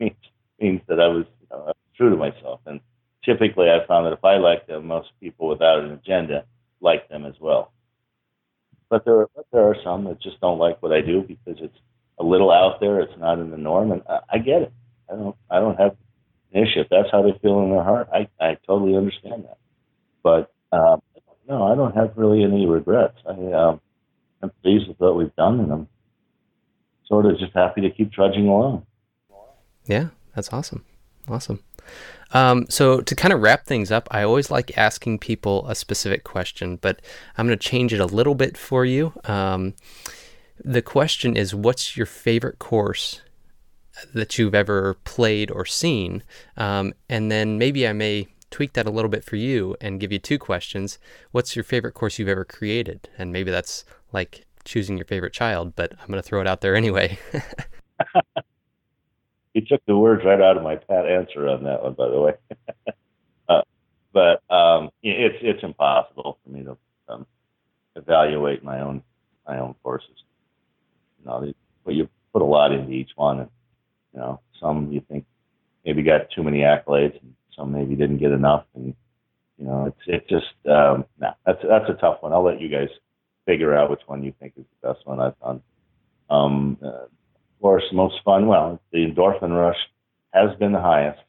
means 0.00 0.16
means 0.60 0.80
that 0.88 1.00
I 1.00 1.08
was, 1.08 1.26
you 1.40 1.46
know, 1.50 1.72
true 1.96 2.10
to 2.10 2.16
myself. 2.16 2.60
And 2.66 2.80
typically, 3.24 3.66
I 3.68 3.84
found 3.86 4.06
that 4.06 4.12
if 4.12 4.24
I 4.24 4.36
like 4.36 4.66
them, 4.66 4.86
most 4.86 5.08
people 5.20 5.48
without 5.48 5.80
an 5.80 5.90
agenda 5.90 6.44
like 6.80 7.08
them 7.08 7.26
as 7.26 7.34
well. 7.40 7.72
But 8.88 9.04
there 9.04 9.20
are, 9.20 9.30
there 9.52 9.68
are 9.68 9.76
some 9.84 10.04
that 10.04 10.22
just 10.22 10.40
don't 10.40 10.58
like 10.58 10.80
what 10.82 10.92
I 10.92 11.00
do 11.00 11.22
because 11.22 11.60
it's 11.60 11.76
a 12.18 12.24
little 12.24 12.50
out 12.50 12.80
there. 12.80 13.00
It's 13.00 13.18
not 13.18 13.40
in 13.40 13.50
the 13.50 13.56
norm, 13.56 13.90
and 13.92 14.02
I, 14.08 14.20
I 14.34 14.38
get 14.38 14.62
it. 14.62 14.72
I 15.10 15.16
don't 15.16 15.36
I 15.50 15.58
don't 15.58 15.78
have 15.78 15.96
an 16.52 16.62
issue. 16.62 16.80
If 16.80 16.88
that's 16.90 17.10
how 17.10 17.22
they 17.22 17.36
feel 17.42 17.60
in 17.60 17.70
their 17.70 17.82
heart, 17.82 18.08
I 18.12 18.28
I 18.40 18.56
totally 18.66 18.96
understand 18.96 19.44
that. 19.44 19.58
But 20.22 20.52
um, 20.70 21.02
no, 21.48 21.64
I 21.64 21.74
don't 21.74 21.96
have 21.96 22.12
really 22.16 22.44
any 22.44 22.66
regrets. 22.66 23.18
I 23.26 23.32
um, 23.52 23.80
I'm 24.42 24.52
pleased 24.62 24.88
with 24.88 24.98
what 25.00 25.16
we've 25.16 25.34
done, 25.36 25.60
and 25.60 25.72
I'm 25.72 25.88
sort 27.06 27.26
of 27.26 27.38
just 27.38 27.52
happy 27.54 27.80
to 27.80 27.90
keep 27.90 28.12
trudging 28.12 28.48
along. 28.48 28.86
Yeah, 29.86 30.08
that's 30.34 30.52
awesome. 30.52 30.84
Awesome. 31.28 31.62
Um, 32.32 32.66
so 32.68 33.00
to 33.00 33.14
kind 33.14 33.32
of 33.32 33.40
wrap 33.40 33.64
things 33.64 33.90
up, 33.90 34.08
I 34.10 34.22
always 34.22 34.50
like 34.50 34.76
asking 34.76 35.18
people 35.18 35.66
a 35.68 35.74
specific 35.74 36.24
question, 36.24 36.76
but 36.76 37.00
I'm 37.36 37.46
going 37.46 37.58
to 37.58 37.68
change 37.68 37.92
it 37.92 38.00
a 38.00 38.06
little 38.06 38.34
bit 38.34 38.56
for 38.56 38.84
you. 38.84 39.14
Um, 39.24 39.74
the 40.62 40.82
question 40.82 41.36
is, 41.36 41.54
what's 41.54 41.96
your 41.96 42.06
favorite 42.06 42.58
course 42.58 43.22
that 44.14 44.38
you've 44.38 44.54
ever 44.54 44.94
played 45.04 45.50
or 45.50 45.64
seen? 45.64 46.22
Um, 46.56 46.94
and 47.08 47.30
then 47.30 47.58
maybe 47.58 47.86
I 47.86 47.92
may 47.92 48.28
tweak 48.50 48.72
that 48.74 48.86
a 48.86 48.90
little 48.90 49.10
bit 49.10 49.24
for 49.24 49.36
you 49.36 49.76
and 49.80 50.00
give 50.00 50.12
you 50.12 50.18
two 50.18 50.38
questions. 50.38 50.98
What's 51.32 51.56
your 51.56 51.64
favorite 51.64 51.92
course 51.92 52.18
you've 52.18 52.28
ever 52.28 52.44
created? 52.44 53.08
And 53.18 53.32
maybe 53.32 53.50
that's 53.50 53.84
like 54.12 54.46
choosing 54.64 54.96
your 54.96 55.06
favorite 55.06 55.32
child, 55.32 55.74
but 55.76 55.92
I'm 56.00 56.08
going 56.08 56.22
to 56.22 56.22
throw 56.22 56.40
it 56.40 56.46
out 56.46 56.60
there 56.60 56.74
anyway. 56.76 57.18
you 59.54 59.62
took 59.62 59.84
the 59.86 59.96
words 59.96 60.24
right 60.24 60.40
out 60.40 60.56
of 60.56 60.62
my 60.62 60.76
pat 60.76 61.06
answer 61.06 61.48
on 61.48 61.64
that 61.64 61.82
one, 61.82 61.94
by 61.94 62.08
the 62.08 62.20
way. 62.20 62.32
uh, 63.48 63.62
but 64.12 64.42
um, 64.54 64.90
it's 65.02 65.36
it's 65.40 65.62
impossible 65.62 66.38
for 66.44 66.50
me 66.50 66.64
to 66.64 66.76
um, 67.08 67.26
evaluate 67.96 68.62
my 68.62 68.80
own 68.80 69.02
my 69.46 69.58
own 69.58 69.74
courses. 69.82 70.10
You 71.20 71.26
know, 71.26 71.52
but 71.84 71.94
you 71.94 72.08
put 72.32 72.42
a 72.42 72.44
lot 72.44 72.72
into 72.72 72.92
each 72.92 73.10
one, 73.16 73.40
and 73.40 73.50
you 74.14 74.20
know, 74.20 74.40
some 74.60 74.92
you 74.92 75.00
think 75.08 75.24
maybe 75.84 76.02
got 76.02 76.30
too 76.30 76.42
many 76.42 76.58
accolades, 76.58 77.20
and 77.20 77.34
some 77.58 77.72
maybe 77.72 77.94
didn't 77.96 78.18
get 78.18 78.32
enough, 78.32 78.64
and 78.74 78.94
you 79.58 79.66
know, 79.66 79.86
it's 79.86 80.00
it 80.06 80.28
just 80.28 80.54
um, 80.66 81.04
nah, 81.20 81.34
that's 81.44 81.60
that's 81.68 81.90
a 81.90 81.94
tough 82.00 82.22
one. 82.22 82.32
I'll 82.32 82.44
let 82.44 82.60
you 82.60 82.70
guys 82.70 82.88
figure 83.44 83.76
out 83.76 83.90
which 83.90 84.02
one 84.06 84.22
you 84.22 84.32
think 84.40 84.54
is 84.56 84.64
the 84.80 84.88
best 84.88 85.06
one 85.06 85.20
I've 85.20 85.38
done. 85.40 85.62
Um, 86.30 86.78
uh, 86.82 87.06
course, 87.60 87.84
most 87.92 88.16
fun. 88.24 88.46
Well, 88.46 88.80
the 88.92 88.98
endorphin 88.98 89.50
rush 89.50 89.78
has 90.32 90.56
been 90.58 90.72
the 90.72 90.80
highest 90.80 91.20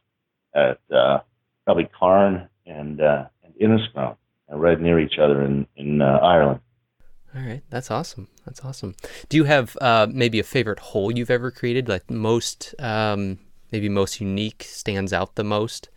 at 0.55 0.79
uh, 0.93 1.19
probably 1.65 1.89
Carne 1.97 2.47
and 2.65 3.01
uh, 3.01 3.25
and 3.43 4.61
right 4.61 4.79
near 4.79 4.99
each 4.99 5.19
other 5.19 5.43
in 5.43 5.67
in 5.75 6.01
uh, 6.01 6.19
Ireland. 6.21 6.59
All 7.35 7.41
right, 7.41 7.61
that's 7.69 7.91
awesome. 7.91 8.27
That's 8.45 8.65
awesome. 8.65 8.95
Do 9.29 9.37
you 9.37 9.43
have 9.43 9.77
uh, 9.79 10.07
maybe 10.09 10.39
a 10.39 10.43
favorite 10.43 10.79
hole 10.79 11.11
you've 11.11 11.29
ever 11.29 11.51
created? 11.51 11.87
Like 11.87 12.09
most, 12.09 12.73
um, 12.79 13.37
maybe 13.71 13.87
most 13.87 14.19
unique 14.19 14.63
stands 14.63 15.13
out 15.13 15.35
the 15.35 15.43
most. 15.43 15.89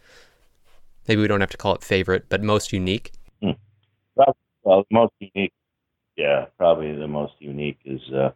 Maybe 1.09 1.21
we 1.21 1.29
don't 1.29 1.41
have 1.41 1.51
to 1.51 1.57
call 1.57 1.75
it 1.75 1.83
favorite, 1.83 2.27
but 2.29 2.43
most 2.43 2.73
unique. 2.73 3.13
Hmm. 3.43 3.53
Well, 4.65 4.87
most 4.91 5.13
unique, 5.19 5.53
yeah, 6.17 6.47
probably 6.57 6.95
the 6.95 7.09
most 7.09 7.35
unique 7.41 7.81
is 7.85 8.01
uh, 8.13 8.31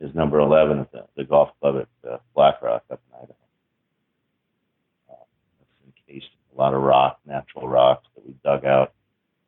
is 0.00 0.14
number 0.14 0.38
11 0.38 0.78
at 0.78 0.92
the, 0.92 1.04
the 1.16 1.24
golf 1.24 1.50
club 1.60 1.76
at 2.04 2.10
uh, 2.10 2.18
Black 2.34 2.62
Rock 2.62 2.84
up 2.90 3.00
in 3.08 3.16
Idaho. 3.16 3.34
Uh, 5.10 5.24
it's 5.60 5.96
encased 6.08 6.30
in 6.32 6.56
a 6.56 6.60
lot 6.60 6.72
of 6.72 6.82
rock, 6.82 7.18
natural 7.26 7.68
rocks 7.68 8.06
that 8.14 8.24
we 8.26 8.34
dug 8.44 8.64
out. 8.64 8.92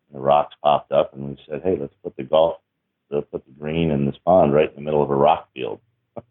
And 0.09 0.21
the 0.21 0.23
rocks 0.23 0.55
popped 0.63 0.93
up, 0.93 1.15
and 1.15 1.31
we 1.31 1.39
said, 1.49 1.63
"Hey, 1.63 1.77
let's 1.81 1.95
put 2.03 2.17
the 2.17 2.25
golf, 2.25 2.59
let's 3.11 3.27
put 3.31 3.45
the 3.47 3.53
green 3.53 3.91
in 3.91 4.05
this 4.05 4.17
pond 4.25 4.53
right 4.53 4.69
in 4.69 4.75
the 4.75 4.83
middle 4.83 5.03
of 5.03 5.11
a 5.11 5.17
rock 5.17 5.49
field." 5.55 5.81
so 6.17 6.23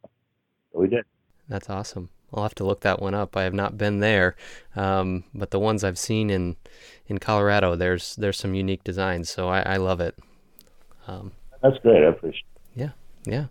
we 0.73 0.87
did. 0.87 1.05
That's 1.47 1.69
awesome. 1.69 2.09
I'll 2.33 2.43
have 2.43 2.55
to 2.55 2.63
look 2.63 2.81
that 2.81 3.01
one 3.01 3.13
up. 3.13 3.35
I 3.35 3.43
have 3.43 3.53
not 3.53 3.77
been 3.77 3.99
there, 3.99 4.35
um, 4.75 5.23
but 5.33 5.51
the 5.51 5.59
ones 5.59 5.83
I've 5.83 5.97
seen 5.97 6.29
in 6.29 6.55
in 7.07 7.17
Colorado, 7.17 7.75
there's 7.75 8.15
there's 8.15 8.37
some 8.37 8.53
unique 8.53 8.83
designs, 8.83 9.29
so 9.29 9.47
I, 9.49 9.61
I 9.61 9.77
love 9.77 9.99
it. 9.99 10.15
Um, 11.07 11.31
That's 11.61 11.77
great. 11.79 12.03
I 12.03 12.09
appreciate. 12.09 12.45
It. 12.75 12.81
Yeah. 12.81 12.89
Yeah. 13.25 13.45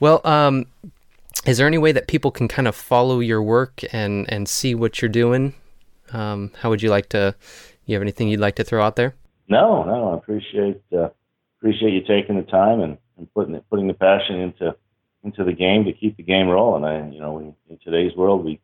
Well, 0.00 0.20
um, 0.24 0.66
is 1.46 1.58
there 1.58 1.66
any 1.66 1.78
way 1.78 1.92
that 1.92 2.08
people 2.08 2.30
can 2.30 2.48
kind 2.48 2.66
of 2.66 2.74
follow 2.74 3.20
your 3.20 3.42
work 3.42 3.82
and, 3.92 4.30
and 4.32 4.48
see 4.48 4.74
what 4.74 5.02
you're 5.02 5.10
doing? 5.10 5.54
Um, 6.12 6.50
how 6.60 6.70
would 6.70 6.82
you 6.82 6.90
like 6.90 7.10
to? 7.10 7.34
You 7.86 7.94
have 7.94 8.02
anything 8.02 8.28
you'd 8.28 8.40
like 8.40 8.56
to 8.56 8.64
throw 8.64 8.82
out 8.82 8.96
there? 8.96 9.14
No, 9.48 9.84
no. 9.84 10.12
I 10.12 10.16
appreciate 10.16 10.80
uh, 10.92 11.08
appreciate 11.58 11.92
you 11.92 12.00
taking 12.00 12.36
the 12.36 12.42
time 12.42 12.80
and, 12.80 12.96
and 13.18 13.32
putting 13.34 13.58
putting 13.70 13.86
the 13.86 13.94
passion 13.94 14.36
into 14.40 14.74
into 15.24 15.44
the 15.44 15.52
game 15.52 15.84
to 15.84 15.92
keep 15.92 16.16
the 16.16 16.22
game 16.22 16.48
rolling. 16.48 16.84
I, 16.84 17.10
you 17.10 17.20
know, 17.20 17.32
we, 17.32 17.44
in 17.70 17.78
today's 17.82 18.14
world, 18.16 18.44
we 18.44 18.60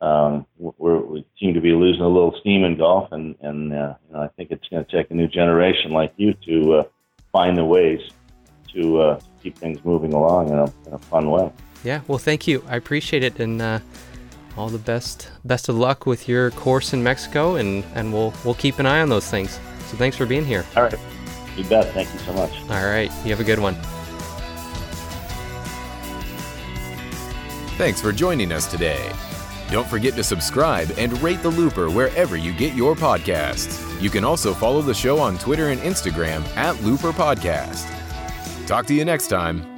um, 0.00 0.44
we're, 0.58 0.98
we 0.98 1.26
seem 1.40 1.54
to 1.54 1.60
be 1.60 1.72
losing 1.72 2.02
a 2.02 2.08
little 2.08 2.36
steam 2.40 2.64
in 2.64 2.76
golf, 2.76 3.12
and 3.12 3.34
and 3.40 3.72
uh, 3.72 3.94
you 4.06 4.14
know, 4.14 4.22
I 4.22 4.28
think 4.28 4.50
it's 4.50 4.68
going 4.68 4.84
to 4.84 4.92
take 4.92 5.10
a 5.10 5.14
new 5.14 5.26
generation 5.26 5.92
like 5.92 6.12
you 6.16 6.34
to 6.46 6.74
uh, 6.74 6.84
find 7.32 7.56
the 7.56 7.64
ways 7.64 8.00
to 8.74 9.00
uh, 9.00 9.20
keep 9.42 9.56
things 9.56 9.82
moving 9.84 10.12
along 10.12 10.50
in 10.50 10.58
a, 10.58 10.64
in 10.86 10.92
a, 10.92 10.98
fun 10.98 11.30
way. 11.30 11.50
Yeah, 11.82 12.02
well, 12.08 12.18
thank 12.18 12.46
you. 12.46 12.62
I 12.68 12.76
appreciate 12.76 13.24
it, 13.24 13.40
and 13.40 13.62
uh, 13.62 13.80
all 14.56 14.68
the 14.68 14.78
best 14.78 15.30
best 15.46 15.68
of 15.68 15.76
luck 15.76 16.04
with 16.04 16.28
your 16.28 16.50
course 16.50 16.92
in 16.92 17.02
Mexico, 17.02 17.56
and 17.56 17.82
and 17.94 18.12
we'll 18.12 18.34
we'll 18.44 18.54
keep 18.54 18.78
an 18.78 18.86
eye 18.86 19.00
on 19.00 19.08
those 19.08 19.30
things. 19.30 19.58
So 19.86 19.96
thanks 19.96 20.16
for 20.16 20.26
being 20.26 20.44
here. 20.44 20.64
All 20.76 20.82
right, 20.82 20.94
you 21.56 21.64
bet. 21.64 21.86
Thank 21.94 22.12
you 22.12 22.18
so 22.20 22.34
much. 22.34 22.52
All 22.62 22.86
right, 22.86 23.10
you 23.24 23.30
have 23.30 23.40
a 23.40 23.44
good 23.44 23.60
one. 23.60 23.76
Thanks 27.76 28.00
for 28.00 28.10
joining 28.10 28.52
us 28.52 28.66
today. 28.70 29.12
Don't 29.70 29.86
forget 29.86 30.14
to 30.14 30.24
subscribe 30.24 30.90
and 30.96 31.20
rate 31.22 31.42
The 31.42 31.50
Looper 31.50 31.90
wherever 31.90 32.36
you 32.36 32.54
get 32.54 32.74
your 32.74 32.94
podcasts. 32.94 34.00
You 34.00 34.08
can 34.08 34.24
also 34.24 34.54
follow 34.54 34.80
the 34.80 34.94
show 34.94 35.18
on 35.18 35.36
Twitter 35.36 35.68
and 35.68 35.80
Instagram 35.82 36.42
at 36.56 36.80
Looper 36.82 37.12
Podcast. 37.12 37.86
Talk 38.66 38.86
to 38.86 38.94
you 38.94 39.04
next 39.04 39.28
time. 39.28 39.75